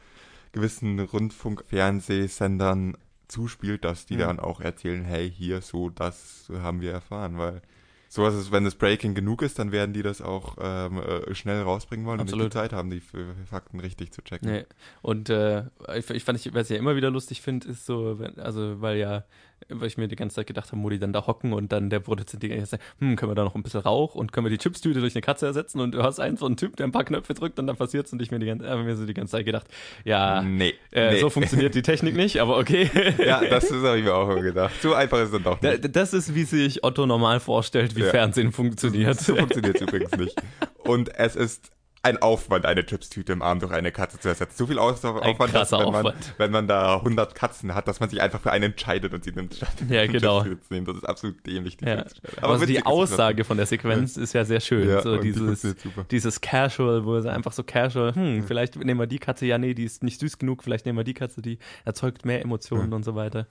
gewissen 0.51 0.99
Rundfunk-Fernsehsendern 0.99 2.95
zuspielt, 3.33 3.83
dass 3.83 4.05
die 4.05 4.15
Mhm. 4.15 4.19
dann 4.19 4.39
auch 4.39 4.61
erzählen, 4.61 5.03
hey, 5.03 5.29
hier 5.29 5.61
so, 5.61 5.89
das 5.89 6.49
haben 6.51 6.81
wir 6.81 6.91
erfahren, 6.91 7.37
weil 7.37 7.61
sowas 8.07 8.35
ist, 8.35 8.51
wenn 8.51 8.63
es 8.65 8.75
Breaking 8.75 9.15
genug 9.15 9.41
ist, 9.41 9.57
dann 9.57 9.71
werden 9.71 9.91
die 9.91 10.03
das 10.03 10.21
auch 10.21 10.55
ähm, 10.61 10.99
äh, 11.01 11.33
schnell 11.33 11.63
rausbringen 11.63 12.05
wollen 12.05 12.19
und 12.19 12.25
Absolut. 12.27 12.45
nicht 12.45 12.53
die 12.53 12.57
Zeit 12.59 12.71
haben, 12.71 12.91
die 12.91 13.01
Fakten 13.49 13.79
richtig 13.79 14.11
zu 14.11 14.21
checken. 14.21 14.51
Nee. 14.51 14.65
Und 15.01 15.29
äh, 15.29 15.63
ich, 15.95 16.07
ich 16.11 16.23
fand, 16.23 16.37
ich, 16.39 16.53
was 16.53 16.69
ich 16.69 16.75
ja 16.75 16.77
immer 16.77 16.95
wieder 16.95 17.09
lustig 17.09 17.41
finde, 17.41 17.67
ist 17.69 17.85
so, 17.87 18.19
wenn, 18.19 18.39
also 18.39 18.81
weil 18.81 18.97
ja, 18.97 19.23
weil 19.69 19.87
ich 19.87 19.97
mir 19.97 20.07
die 20.07 20.15
ganze 20.15 20.35
Zeit 20.37 20.47
gedacht 20.47 20.71
habe, 20.71 20.81
wo 20.83 20.89
die 20.89 20.99
dann 20.99 21.13
da 21.13 21.25
hocken 21.27 21.53
und 21.53 21.71
dann 21.71 21.89
der 21.89 21.99
Produzent 21.99 22.43
die 22.43 22.49
ganze 22.49 22.71
Zeit, 22.71 22.81
hm, 22.99 23.15
können 23.15 23.31
wir 23.31 23.35
da 23.35 23.43
noch 23.43 23.55
ein 23.55 23.63
bisschen 23.63 23.81
Rauch 23.81 24.15
und 24.15 24.31
können 24.31 24.45
wir 24.45 24.51
die 24.51 24.57
Chipstüte 24.57 24.99
durch 24.99 25.15
eine 25.15 25.21
Katze 25.21 25.45
ersetzen 25.45 25.79
und 25.79 25.93
du 25.93 26.03
hast 26.03 26.19
einen 26.19 26.37
so 26.37 26.45
einen 26.45 26.57
Typ, 26.57 26.75
der 26.77 26.87
ein 26.87 26.91
paar 26.91 27.03
Knöpfe 27.03 27.33
drückt 27.33 27.59
und 27.59 27.67
dann 27.67 27.75
passiert's 27.75 28.13
und 28.13 28.21
ich 28.21 28.31
mir 28.31 28.39
die 28.39 28.45
ganze, 28.45 28.65
äh, 28.65 28.75
mir 28.83 28.95
so 28.95 29.05
die 29.05 29.13
ganze 29.13 29.31
Zeit 29.31 29.45
gedacht, 29.45 29.67
ja, 30.03 30.41
Nee. 30.41 30.73
äh, 30.91 31.11
nee. 31.13 31.19
so 31.19 31.29
funktioniert 31.29 31.75
die 31.75 31.81
Technik 31.81 32.15
nicht, 32.15 32.39
aber 32.39 32.57
okay. 32.57 32.89
Ja, 33.25 33.41
das 33.43 33.65
ist 33.65 33.83
habe 33.83 33.97
ich 33.99 34.03
mir 34.05 34.13
auch 34.15 34.29
immer 34.29 34.41
gedacht. 34.41 34.73
So 34.81 34.93
einfach 34.93 35.17
ist 35.19 35.25
es 35.25 35.31
dann 35.31 35.43
doch 35.43 35.61
nicht. 35.61 35.95
Das 35.95 36.13
ist, 36.13 36.33
wie 36.35 36.43
sich 36.43 36.83
Otto 36.83 37.05
normal 37.05 37.39
vorstellt, 37.39 37.95
wie 37.95 38.01
Ja. 38.01 38.09
Fernsehen 38.09 38.51
funktioniert. 38.51 39.19
So 39.19 39.35
funktioniert 39.35 39.75
es 39.75 39.81
übrigens 39.81 40.15
nicht. 40.17 40.35
Und 40.83 41.13
es 41.17 41.35
ist 41.35 41.71
ein 42.05 42.21
Aufwand, 42.21 42.65
eine 42.65 42.85
Chipstüte 42.85 43.31
im 43.31 43.41
Arm 43.41 43.61
durch 43.61 43.71
eine 43.71 43.93
Katze 43.93 44.19
zu 44.19 44.27
ersetzen. 44.27 44.55
So 44.57 44.67
viel 44.67 44.77
Aufwand, 44.77 45.23
dass, 45.55 45.71
wenn, 45.71 45.79
man, 45.79 45.95
Aufwand. 45.95 46.33
wenn 46.37 46.51
man 46.51 46.67
da 46.67 46.95
100 46.97 47.33
Katzen 47.33 47.73
hat, 47.73 47.87
dass 47.87 48.01
man 48.01 48.09
sich 48.09 48.21
einfach 48.21 48.41
für 48.41 48.51
eine 48.51 48.65
entscheidet 48.65 49.13
und 49.13 49.23
sie 49.23 49.31
nimmt. 49.31 49.53
statt 49.55 49.69
Ja, 49.89 50.05
genau. 50.05 50.41
Chipstüte 50.43 50.61
zu 50.67 50.73
nehmen. 50.73 50.85
Das 50.85 50.97
ist 50.97 51.05
absolut 51.05 51.45
dämlich. 51.47 51.77
Die 51.77 51.85
Ja. 51.85 52.03
Aber, 52.41 52.49
also 52.49 52.61
witzig 52.63 52.75
die 52.75 52.81
es 52.81 52.85
Aussage 52.85 53.45
von 53.45 53.55
der 53.55 53.65
Sequenz 53.67 54.17
ist 54.17 54.33
ja 54.33 54.43
sehr 54.43 54.59
schön. 54.59 54.89
Ja, 54.89 55.01
so 55.01 55.15
dieses, 55.15 55.65
dieses 56.11 56.41
Casual, 56.41 57.05
wo 57.05 57.15
es 57.15 57.25
einfach 57.25 57.53
so 57.53 57.63
casual, 57.63 58.13
hm, 58.13 58.43
vielleicht 58.43 58.75
nehmen 58.75 58.99
wir 58.99 59.07
die 59.07 59.19
Katze, 59.19 59.45
ja, 59.45 59.57
nee, 59.57 59.73
die 59.73 59.85
ist 59.85 60.03
nicht 60.03 60.19
süß 60.19 60.37
genug, 60.39 60.61
vielleicht 60.61 60.85
nehmen 60.85 60.97
wir 60.97 61.05
die 61.05 61.13
Katze, 61.13 61.41
die 61.41 61.57
erzeugt 61.85 62.25
mehr 62.25 62.41
Emotionen 62.41 62.91
und 62.91 63.03
so 63.05 63.15
weiter. 63.15 63.47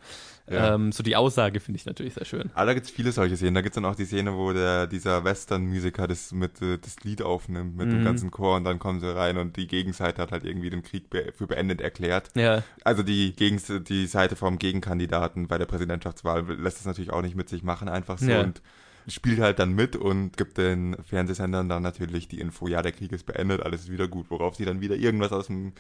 Ähm, 0.47 0.93
so 0.93 1.03
die 1.03 1.17
Aussage 1.17 1.61
finde 1.61 1.79
ich 1.79 1.87
natürlich 1.87 2.13
sehr 2.15 2.27
schön. 2.27 2.51
Aber 2.53 2.67
da 2.67 2.75
gibt's 2.75 2.91
viele 2.91 3.13
solche 3.13 3.37
Szenen. 3.37 3.55
Da 3.55 3.63
gibt's 3.63 3.77
dann 3.77 3.87
auch 3.87 3.95
die 3.95 4.05
Szene, 4.05 4.35
wo 4.37 4.53
der, 4.53 4.87
dieser 4.89 5.25
Western-Musiker 5.25 6.07
das, 6.07 6.33
mit, 6.33 6.61
äh, 6.61 6.77
das 6.79 6.97
Lied 7.05 7.23
aufnimmt 7.23 7.77
mit 7.79 7.91
dem 7.91 8.01
Mhm. 8.01 8.05
ganzen 8.05 8.31
Chor 8.31 8.42
und 8.51 8.65
dann 8.65 8.79
kommen 8.79 9.01
sie 9.01 9.15
rein 9.15 9.39
und 9.39 9.57
die 9.57 9.67
Gegenseite 9.67 10.23
hat 10.23 10.33
halt 10.33 10.45
irgendwie 10.45 10.71
den 10.71 10.83
Krieg 10.83 11.11
be 11.11 11.33
für 11.37 11.47
beendet 11.47 11.81
erklärt. 11.81 12.31
Ja, 12.35 12.63
Also 12.85 13.03
die, 13.03 13.33
Gegens 13.35 13.73
die 13.89 14.07
Seite 14.07 14.37
vom 14.37 14.59
Gegenkandidaten 14.59 15.49
bei 15.49 15.59
der 15.59 15.67
Präsidentschaftswahl 15.67 16.45
lässt 16.59 16.81
es 16.81 16.87
natürlich 16.87 17.13
auch 17.13 17.23
nicht 17.23 17.37
mit 17.37 17.49
sich 17.49 17.63
machen, 17.63 17.89
einfach 17.89 18.19
so. 18.19 18.31
Ja. 18.31 18.41
Und 18.43 18.63
spielt 19.09 19.41
halt 19.41 19.59
dann 19.59 19.73
mit 19.73 19.97
und 19.97 20.37
gibt 20.37 20.59
den 20.59 20.97
Fernsehsendern 21.05 21.69
dann 21.69 21.83
natürlich 21.83 22.29
die 22.29 22.41
Info, 22.41 22.69
ja, 22.69 22.83
der 22.83 22.93
Krieg 22.93 23.13
ist 23.13 23.27
beendet, 23.27 23.61
alles 23.63 23.83
ist 23.83 23.91
wieder 23.91 24.09
gut, 24.09 24.27
worauf 24.29 24.55
sie 24.55 24.65
dann 24.65 24.81
wieder 24.81 24.95
irgendwas 24.97 25.33
aus 25.33 25.49
dem 25.49 25.73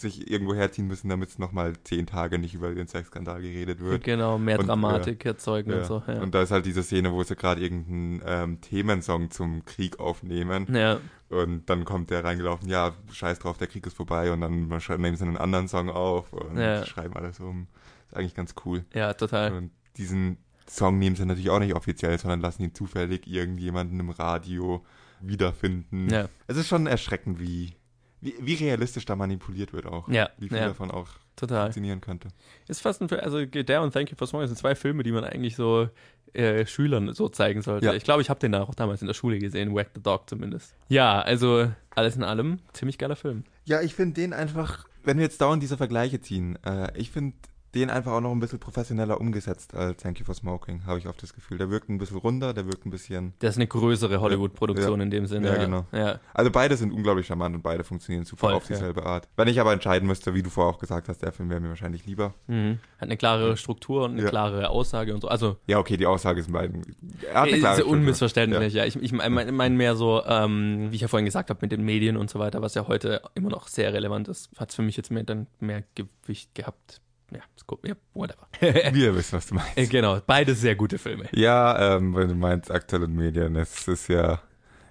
sich 0.00 0.30
irgendwo 0.30 0.54
herziehen 0.54 0.86
müssen, 0.86 1.08
damit 1.08 1.28
es 1.30 1.38
nochmal 1.38 1.74
zehn 1.84 2.06
Tage 2.06 2.38
nicht 2.38 2.54
über 2.54 2.74
den 2.74 2.86
Sexskandal 2.88 3.40
geredet 3.42 3.80
wird. 3.80 4.02
genau, 4.04 4.38
mehr 4.38 4.58
Und, 4.58 4.66
Dramatik 4.68 5.24
erzeugen 5.24 5.70
Ja. 5.70 5.78
und 5.78 5.84
so. 5.86 6.02
Ja. 6.06 6.20
Und 6.20 6.34
da 6.34 6.42
ist 6.42 6.50
halt 6.50 6.66
diese 6.66 6.82
Szene, 6.82 7.12
wo 7.12 7.22
sie 7.22 7.36
gerade 7.36 7.60
irgendeinen 7.60 8.22
ähm, 8.26 8.60
Themensong 8.60 9.30
zum 9.30 9.64
Krieg 9.64 10.00
aufnehmen. 10.00 10.66
ja, 10.74 10.98
Und 11.28 11.68
dann 11.70 11.84
kommt 11.84 12.10
der 12.10 12.24
reingelaufen, 12.24 12.68
ja, 12.68 12.92
scheiß 13.12 13.38
drauf, 13.38 13.58
der 13.58 13.66
Krieg 13.68 13.86
ist 13.86 13.96
vorbei. 13.96 14.32
Und 14.32 14.40
dann 14.40 14.68
nehmen 14.68 15.16
sie 15.16 15.24
einen 15.24 15.36
anderen 15.36 15.68
Song 15.68 15.88
auf 15.90 16.32
und 16.32 16.56
Ja. 16.58 16.84
schreiben 16.86 17.14
alles 17.16 17.38
um. 17.40 17.66
Ist 18.08 18.16
eigentlich 18.16 18.34
ganz 18.34 18.54
cool. 18.64 18.84
ja, 18.94 19.12
total. 19.14 19.52
Und 19.52 19.70
diesen 19.96 20.38
Song 20.68 20.98
nehmen 20.98 21.16
sie 21.16 21.24
natürlich 21.26 21.50
auch 21.50 21.58
nicht 21.58 21.74
offiziell, 21.74 22.16
sondern 22.18 22.40
lassen 22.40 22.62
ihn 22.62 22.74
zufällig 22.74 23.26
irgendjemanden 23.26 23.98
im 24.00 24.10
Radio 24.10 24.84
wiederfinden. 25.20 26.08
Ja. 26.10 26.28
Es 26.46 26.56
ist 26.56 26.68
schon 26.68 26.86
erschreckend, 26.86 27.40
wie, 27.40 27.74
wie, 28.20 28.34
wie 28.40 28.54
realistisch 28.54 29.04
da 29.04 29.16
manipuliert 29.16 29.72
wird 29.72 29.86
auch. 29.86 30.08
Ja, 30.08 30.30
Wie 30.38 30.48
viel 30.48 30.58
ja. 30.58 30.68
davon 30.68 30.90
auch 30.90 31.08
Total. 31.36 31.62
funktionieren 31.62 32.00
könnte. 32.00 32.28
Ist 32.68 32.82
fast 32.82 33.00
ein 33.00 33.08
Film, 33.08 33.20
also 33.22 33.44
der 33.44 33.82
und 33.82 33.92
Thank 33.92 34.10
You 34.10 34.16
for 34.16 34.26
Smoking 34.26 34.48
sind 34.48 34.56
zwei 34.56 34.74
Filme, 34.74 35.02
die 35.02 35.12
man 35.12 35.24
eigentlich 35.24 35.56
so 35.56 35.88
äh, 36.32 36.66
Schülern 36.66 37.12
so 37.14 37.28
zeigen 37.28 37.62
sollte. 37.62 37.86
Ja. 37.86 37.94
Ich 37.94 38.04
glaube, 38.04 38.22
ich 38.22 38.30
habe 38.30 38.40
den 38.40 38.52
da 38.52 38.62
auch 38.62 38.74
damals 38.74 39.00
in 39.00 39.06
der 39.06 39.14
Schule 39.14 39.38
gesehen, 39.38 39.74
Whack 39.74 39.90
the 39.94 40.02
Dog 40.02 40.28
zumindest. 40.28 40.74
Ja, 40.88 41.20
also 41.20 41.70
alles 41.94 42.16
in 42.16 42.22
allem 42.22 42.60
ziemlich 42.72 42.98
geiler 42.98 43.16
Film. 43.16 43.44
Ja, 43.64 43.80
ich 43.80 43.94
finde 43.94 44.14
den 44.14 44.32
einfach, 44.32 44.86
wenn 45.02 45.16
wir 45.16 45.24
jetzt 45.24 45.40
dauernd 45.40 45.62
diese 45.62 45.76
Vergleiche 45.76 46.20
ziehen, 46.20 46.58
äh, 46.64 46.96
ich 46.96 47.10
finde 47.10 47.36
den 47.74 47.88
einfach 47.90 48.12
auch 48.12 48.20
noch 48.20 48.32
ein 48.32 48.40
bisschen 48.40 48.58
professioneller 48.58 49.20
umgesetzt 49.20 49.74
als 49.74 50.02
Thank 50.02 50.18
You 50.18 50.24
for 50.24 50.34
Smoking, 50.34 50.84
habe 50.86 50.98
ich 50.98 51.06
oft 51.06 51.22
das 51.22 51.32
Gefühl. 51.34 51.58
Der 51.58 51.70
wirkt 51.70 51.88
ein 51.88 51.98
bisschen 51.98 52.16
runder, 52.18 52.52
der 52.52 52.66
wirkt 52.66 52.84
ein 52.84 52.90
bisschen. 52.90 53.32
Das 53.38 53.50
ist 53.50 53.56
eine 53.58 53.66
größere 53.68 54.20
Hollywood-Produktion 54.20 54.98
Ja. 54.98 55.04
in 55.04 55.10
dem 55.10 55.26
Sinne. 55.26 55.48
Ja, 55.48 55.56
genau. 55.56 55.86
Ja, 55.92 56.18
Also 56.34 56.50
beide 56.50 56.76
sind 56.76 56.92
unglaublich 56.92 57.26
charmant 57.26 57.54
und 57.54 57.62
beide 57.62 57.84
funktionieren 57.84 58.24
super 58.24 58.40
Voll, 58.48 58.54
auf 58.54 58.66
dieselbe 58.66 59.04
Art. 59.06 59.28
Wenn 59.36 59.46
ich 59.48 59.60
aber 59.60 59.72
entscheiden 59.72 60.08
müsste, 60.08 60.34
wie 60.34 60.42
du 60.42 60.50
vorher 60.50 60.74
auch 60.74 60.78
gesagt 60.80 61.08
hast, 61.08 61.22
der 61.22 61.32
Film 61.32 61.48
wäre 61.50 61.60
mir 61.60 61.68
wahrscheinlich 61.68 62.06
lieber. 62.06 62.34
mhm. 62.48 62.78
Hat 62.98 63.06
eine 63.08 63.16
klarere 63.16 63.56
Struktur 63.56 64.04
und 64.04 64.12
eine 64.12 64.22
Ja. 64.24 64.28
klarere 64.28 64.68
Aussage 64.70 65.14
und 65.14 65.20
so. 65.22 65.28
Also 65.28 65.56
Ja, 65.66 65.78
okay, 65.78 65.96
die 65.96 66.06
Aussage 66.06 66.40
ist 66.40 66.48
in 66.48 66.52
beiden. 66.52 66.82
Er 67.22 67.34
hat 67.34 67.42
eine 67.44 67.50
ist 67.52 67.58
klare 67.60 67.74
ja 67.76 67.80
Struktur. 67.82 67.92
unmissverständlich, 67.98 68.74
ja. 68.74 68.84
Ich, 68.84 68.96
ich 68.96 69.12
meine 69.12 69.52
mein 69.52 69.76
mehr 69.76 69.96
so, 69.96 70.22
ähm, 70.26 70.88
wie 70.90 70.96
ich 70.96 71.02
ja 71.02 71.08
vorhin 71.08 71.24
gesagt 71.24 71.50
habe, 71.50 71.58
mit 71.62 71.72
den 71.72 71.82
Medien 71.84 72.16
und 72.16 72.28
so 72.30 72.38
weiter, 72.38 72.60
was 72.62 72.74
ja 72.74 72.88
heute 72.88 73.22
immer 73.34 73.48
noch 73.50 73.68
sehr 73.68 73.92
relevant 73.92 74.28
ist, 74.28 74.50
hat 74.58 74.70
es 74.70 74.74
für 74.74 74.82
mich 74.82 74.96
jetzt 74.96 75.10
mehr, 75.10 75.22
dann 75.22 75.46
mehr 75.60 75.84
Gewicht 75.94 76.54
gehabt. 76.54 77.00
Ja, 77.30 77.40
gut, 77.66 77.86
ja 77.86 77.94
whatever. 78.14 78.48
Wir 78.94 79.14
wissen, 79.14 79.36
was 79.36 79.46
du 79.46 79.54
meinst. 79.54 79.76
Äh, 79.76 79.86
genau, 79.86 80.20
beide 80.26 80.54
sehr 80.54 80.74
gute 80.74 80.98
Filme. 80.98 81.28
Ja, 81.32 81.96
ähm, 81.96 82.14
wenn 82.14 82.28
du 82.28 82.34
meinst 82.34 82.70
aktuelle 82.70 83.08
Medien, 83.08 83.56
es 83.56 83.88
ist 83.88 84.08
ja, 84.08 84.40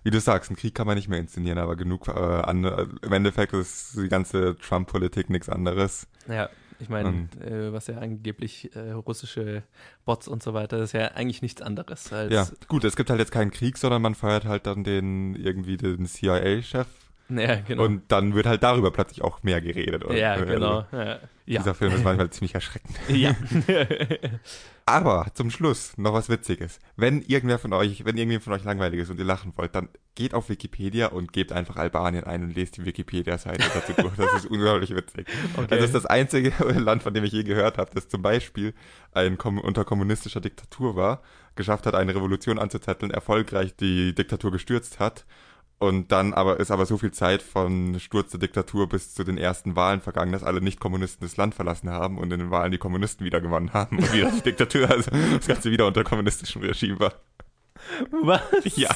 wie 0.03 0.11
du 0.11 0.19
sagst, 0.19 0.49
einen 0.49 0.57
Krieg 0.57 0.75
kann 0.75 0.87
man 0.87 0.95
nicht 0.95 1.09
mehr 1.09 1.19
inszenieren, 1.19 1.57
aber 1.57 1.75
genug 1.75 2.07
äh, 2.07 2.11
andere, 2.11 2.89
im 3.01 3.13
Endeffekt 3.13 3.53
ist 3.53 3.97
die 3.97 4.09
ganze 4.09 4.55
Trump-Politik 4.57 5.29
nichts 5.29 5.49
anderes. 5.49 6.07
Ja, 6.27 6.49
ich 6.79 6.87
meine, 6.87 7.27
äh, 7.41 7.73
was 7.73 7.87
ja 7.87 7.97
angeblich 7.97 8.73
äh, 8.73 8.91
russische 8.91 9.63
Bots 10.05 10.29
und 10.29 10.41
so 10.41 10.53
weiter, 10.53 10.77
ist 10.79 10.93
ja 10.93 11.09
eigentlich 11.09 11.41
nichts 11.41 11.61
anderes. 11.61 12.09
Ja, 12.29 12.47
gut, 12.69 12.85
es 12.85 12.95
gibt 12.95 13.09
halt 13.09 13.19
jetzt 13.19 13.33
keinen 13.33 13.51
Krieg, 13.51 13.77
sondern 13.77 14.01
man 14.01 14.15
feiert 14.15 14.45
halt 14.45 14.65
dann 14.65 14.85
den, 14.85 15.35
irgendwie 15.35 15.75
den 15.75 16.05
CIA-Chef 16.05 16.87
ja 17.29 17.55
genau. 17.61 17.83
und 17.83 18.03
dann 18.11 18.35
wird 18.35 18.45
halt 18.45 18.63
darüber 18.63 18.91
plötzlich 18.91 19.21
auch 19.21 19.43
mehr 19.43 19.61
geredet. 19.61 20.03
Und, 20.03 20.15
ja, 20.15 20.35
äh, 20.35 20.45
genau. 20.45 20.85
Ja. 20.91 21.19
Ja. 21.49 21.61
Dieser 21.61 21.73
Film 21.73 21.93
ist 21.93 22.03
manchmal 22.03 22.29
ziemlich 22.29 22.53
erschreckend. 22.53 22.95
ja. 23.09 23.35
Aber 24.85 25.25
zum 25.33 25.49
Schluss 25.49 25.97
noch 25.97 26.13
was 26.13 26.29
Witziges. 26.29 26.79
Wenn 26.95 27.23
irgendwer 27.23 27.57
von 27.57 27.73
euch, 27.73 28.05
wenn 28.05 28.17
irgendjemand 28.17 28.43
von 28.43 28.53
euch 28.53 28.63
langweilig 28.63 28.99
ist 28.99 29.09
und 29.09 29.17
ihr 29.17 29.25
lachen 29.25 29.53
wollt, 29.55 29.73
dann 29.73 29.89
geht 30.13 30.35
auf 30.35 30.49
Wikipedia 30.49 31.07
und 31.07 31.33
gebt 31.33 31.51
einfach 31.51 31.77
Albanien 31.77 32.23
ein 32.23 32.43
und 32.43 32.55
lest 32.55 32.77
die 32.77 32.85
Wikipedia-Seite 32.85 33.63
dazu 33.73 33.93
durch. 33.99 34.15
Das 34.15 34.31
ist 34.33 34.45
unglaublich 34.51 34.95
witzig. 34.95 35.27
Okay. 35.53 35.61
Also 35.61 35.75
das 35.75 35.85
ist 35.85 35.95
das 35.95 36.05
einzige 36.05 36.51
Land, 36.79 37.01
von 37.01 37.15
dem 37.15 37.23
ich 37.23 37.31
je 37.31 37.43
gehört 37.43 37.79
habe, 37.79 37.89
das 37.95 38.09
zum 38.09 38.21
Beispiel 38.21 38.75
ein 39.11 39.39
kom 39.39 39.57
unter 39.57 39.85
kommunistischer 39.85 40.41
Diktatur 40.41 40.95
war, 40.95 41.23
geschafft 41.55 41.87
hat, 41.87 41.95
eine 41.95 42.13
Revolution 42.13 42.59
anzuzetteln, 42.59 43.11
erfolgreich 43.11 43.75
die 43.75 44.13
Diktatur 44.13 44.51
gestürzt 44.51 44.99
hat. 44.99 45.25
Und 45.79 46.11
dann 46.11 46.33
aber 46.33 46.59
ist 46.59 46.71
aber 46.71 46.85
so 46.85 46.97
viel 46.97 47.11
Zeit 47.11 47.41
von 47.41 47.97
Sturz 48.01 48.31
der 48.31 48.39
Diktatur 48.41 48.89
bis 48.89 49.13
zu 49.13 49.23
den 49.23 49.37
ersten 49.37 49.77
Wahlen 49.77 50.01
vergangen, 50.01 50.33
dass 50.33 50.43
alle 50.43 50.59
Nicht-Kommunisten 50.61 51.25
das 51.25 51.37
Land 51.37 51.55
verlassen 51.55 51.89
haben 51.89 52.17
und 52.17 52.31
in 52.33 52.39
den 52.39 52.51
Wahlen 52.51 52.71
die 52.73 52.77
Kommunisten 52.77 53.25
wieder 53.25 53.39
gewonnen 53.39 53.71
haben 53.73 53.97
und 53.97 54.11
wieder 54.13 54.29
die 54.29 54.41
Diktatur, 54.51 54.89
also 54.89 55.09
das 55.09 55.47
Ganze 55.47 55.71
wieder 55.71 55.87
unter 55.87 56.03
kommunistischem 56.03 56.61
Regime 56.63 56.99
war. 56.99 57.13
Was? 58.11 58.41
Ja. 58.75 58.93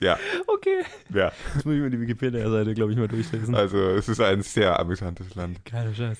Ja, 0.00 0.18
Okay. 0.46 0.84
ja. 1.12 1.32
Jetzt 1.54 1.66
muss 1.66 1.74
ich 1.74 1.80
mir 1.80 1.90
die 1.90 2.00
Wikipedia-Seite, 2.00 2.74
glaube 2.74 2.92
ich, 2.92 2.98
mal 2.98 3.08
durchlesen. 3.08 3.54
Also 3.54 3.78
es 3.90 4.08
ist 4.08 4.20
ein 4.20 4.42
sehr 4.42 4.78
amüsantes 4.78 5.34
Land. 5.34 5.64
Geiler 5.64 5.94
Scheiß. 5.94 6.18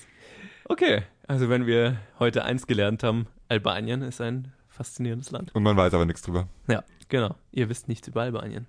Okay, 0.65 1.03
also 1.27 1.49
wenn 1.49 1.65
wir 1.65 1.97
heute 2.19 2.45
eins 2.45 2.67
gelernt 2.67 3.01
haben, 3.03 3.27
Albanien 3.47 4.01
ist 4.03 4.21
ein 4.21 4.53
faszinierendes 4.67 5.31
Land. 5.31 5.53
Und 5.55 5.63
man 5.63 5.75
weiß 5.75 5.93
aber 5.95 6.05
nichts 6.05 6.21
drüber. 6.21 6.47
Ja, 6.67 6.83
genau. 7.09 7.35
Ihr 7.51 7.69
wisst 7.69 7.87
nichts 7.87 8.07
über 8.07 8.21
Albanien. 8.21 8.67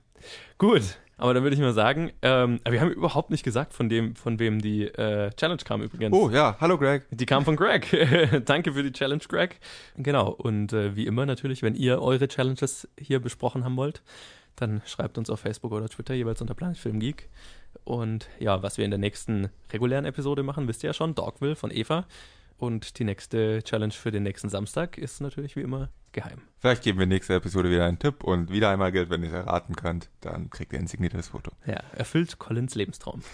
Gut, 0.59 0.99
aber 1.21 1.35
dann 1.35 1.43
würde 1.43 1.55
ich 1.55 1.61
mal 1.61 1.75
sagen, 1.75 2.13
ähm, 2.23 2.61
wir 2.69 2.81
haben 2.81 2.91
überhaupt 2.91 3.31
nicht 3.31 3.43
gesagt, 3.43 3.75
von 3.75 3.89
dem, 3.91 4.17
von 4.17 4.39
wem 4.39 4.61
die 4.61 4.85
äh, 4.85 5.31
Challenge 5.33 5.63
kam 5.63 5.83
übrigens. 5.83 6.17
Oh 6.17 6.31
ja, 6.31 6.57
hallo 6.61 6.79
Greg. 6.79 7.07
Die 7.11 7.27
kam 7.27 7.45
von 7.45 7.57
Greg. 7.57 7.87
Danke 8.47 8.73
für 8.73 8.83
die 8.83 8.93
Challenge, 8.93 9.23
Greg. 9.29 9.61
Genau. 9.97 10.31
Und 10.31 10.73
äh, 10.73 10.97
wie 10.97 11.07
immer 11.07 11.27
natürlich, 11.27 11.63
wenn 11.63 11.75
ihr 11.75 12.01
eure 12.01 12.27
Challenges 12.27 12.89
hier 12.99 13.21
besprochen 13.21 13.65
haben 13.65 13.77
wollt, 13.77 14.03
dann 14.57 14.81
schreibt 14.87 15.19
uns 15.19 15.29
auf 15.29 15.41
Facebook 15.41 15.73
oder 15.73 15.89
Twitter 15.89 16.15
jeweils 16.15 16.41
unter 16.41 16.55
Planet 16.55 16.79
Film 16.79 17.01
Geek. 17.01 17.29
Und 17.85 18.29
ja, 18.39 18.63
was 18.63 18.79
wir 18.79 18.87
in 18.87 18.91
der 18.91 18.99
nächsten 18.99 19.51
regulären 19.73 20.07
Episode 20.07 20.43
machen, 20.43 20.69
wisst 20.69 20.83
ihr 20.83 20.89
ja 20.89 20.95
schon, 20.95 21.15
Dogville 21.15 21.55
von 21.55 21.71
Eva. 21.71 22.07
Und 22.61 22.99
die 22.99 23.05
nächste 23.05 23.63
Challenge 23.63 23.93
für 23.93 24.11
den 24.11 24.23
nächsten 24.23 24.51
Samstag 24.51 24.99
ist 24.99 25.21
natürlich 25.23 25.57
wie 25.57 25.63
immer 25.63 25.89
geheim. 26.13 26.43
Vielleicht 26.59 26.83
geben 26.83 26.99
wir 26.99 27.07
nächste 27.07 27.35
Episode 27.35 27.71
wieder 27.71 27.87
einen 27.87 27.99
Tipp 27.99 28.23
und 28.23 28.51
wieder 28.53 28.69
einmal 28.69 28.93
Geld, 28.93 29.09
wenn 29.09 29.23
ihr 29.23 29.29
es 29.29 29.35
erraten 29.35 29.77
könnt, 29.77 30.11
dann 30.21 30.51
kriegt 30.51 30.73
ihr 30.75 30.79
ein 30.79 30.87
signiertes 30.87 31.29
Foto. 31.29 31.53
Ja, 31.67 31.81
erfüllt 31.97 32.39
Collins 32.39 32.75
Lebenstraum. 32.75 33.23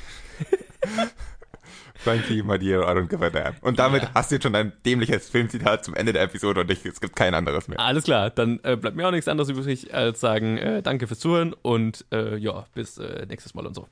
Thank 2.04 2.30
you, 2.30 2.44
my 2.44 2.56
dear, 2.58 2.82
I 2.82 2.92
don't 2.96 3.08
give 3.08 3.24
a 3.24 3.30
damn. 3.30 3.54
Und 3.62 3.78
damit 3.80 4.04
Ja. 4.04 4.10
hast 4.14 4.30
du 4.30 4.36
jetzt 4.36 4.44
schon 4.44 4.54
ein 4.54 4.72
dämliches 4.84 5.28
Filmzitat 5.28 5.84
zum 5.84 5.94
Ende 5.94 6.12
der 6.12 6.22
Episode 6.22 6.60
und 6.60 6.70
ich, 6.70 6.84
es 6.86 7.00
gibt 7.00 7.16
kein 7.16 7.34
anderes 7.34 7.66
mehr. 7.66 7.80
Alles 7.80 8.04
klar, 8.04 8.30
dann 8.30 8.60
äh, 8.62 8.76
bleibt 8.76 8.96
mir 8.96 9.08
auch 9.08 9.10
nichts 9.10 9.26
anderes 9.26 9.48
übrig, 9.48 9.92
als 9.92 10.20
sagen, 10.20 10.58
äh, 10.58 10.82
danke 10.82 11.08
fürs 11.08 11.18
Zuhören 11.18 11.52
und 11.54 12.04
äh, 12.12 12.36
ja, 12.36 12.66
bis 12.74 12.98
äh, 12.98 13.26
nächstes 13.26 13.54
Mal 13.54 13.66
und 13.66 13.74
so. 13.74 13.88